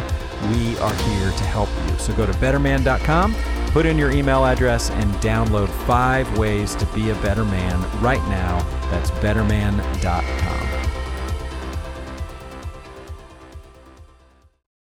We 0.49 0.77
are 0.79 0.93
here 0.93 1.31
to 1.31 1.43
help 1.43 1.69
you. 1.87 1.97
So 1.97 2.13
go 2.13 2.25
to 2.25 2.33
betterman.com, 2.33 3.35
put 3.67 3.85
in 3.85 3.97
your 3.97 4.11
email 4.11 4.45
address, 4.45 4.89
and 4.91 5.13
download 5.15 5.69
five 5.85 6.37
ways 6.37 6.75
to 6.75 6.85
be 6.87 7.09
a 7.09 7.15
better 7.15 7.45
man 7.45 7.81
right 8.01 8.23
now. 8.29 8.61
That's 8.91 9.11
betterman.com. 9.11 10.66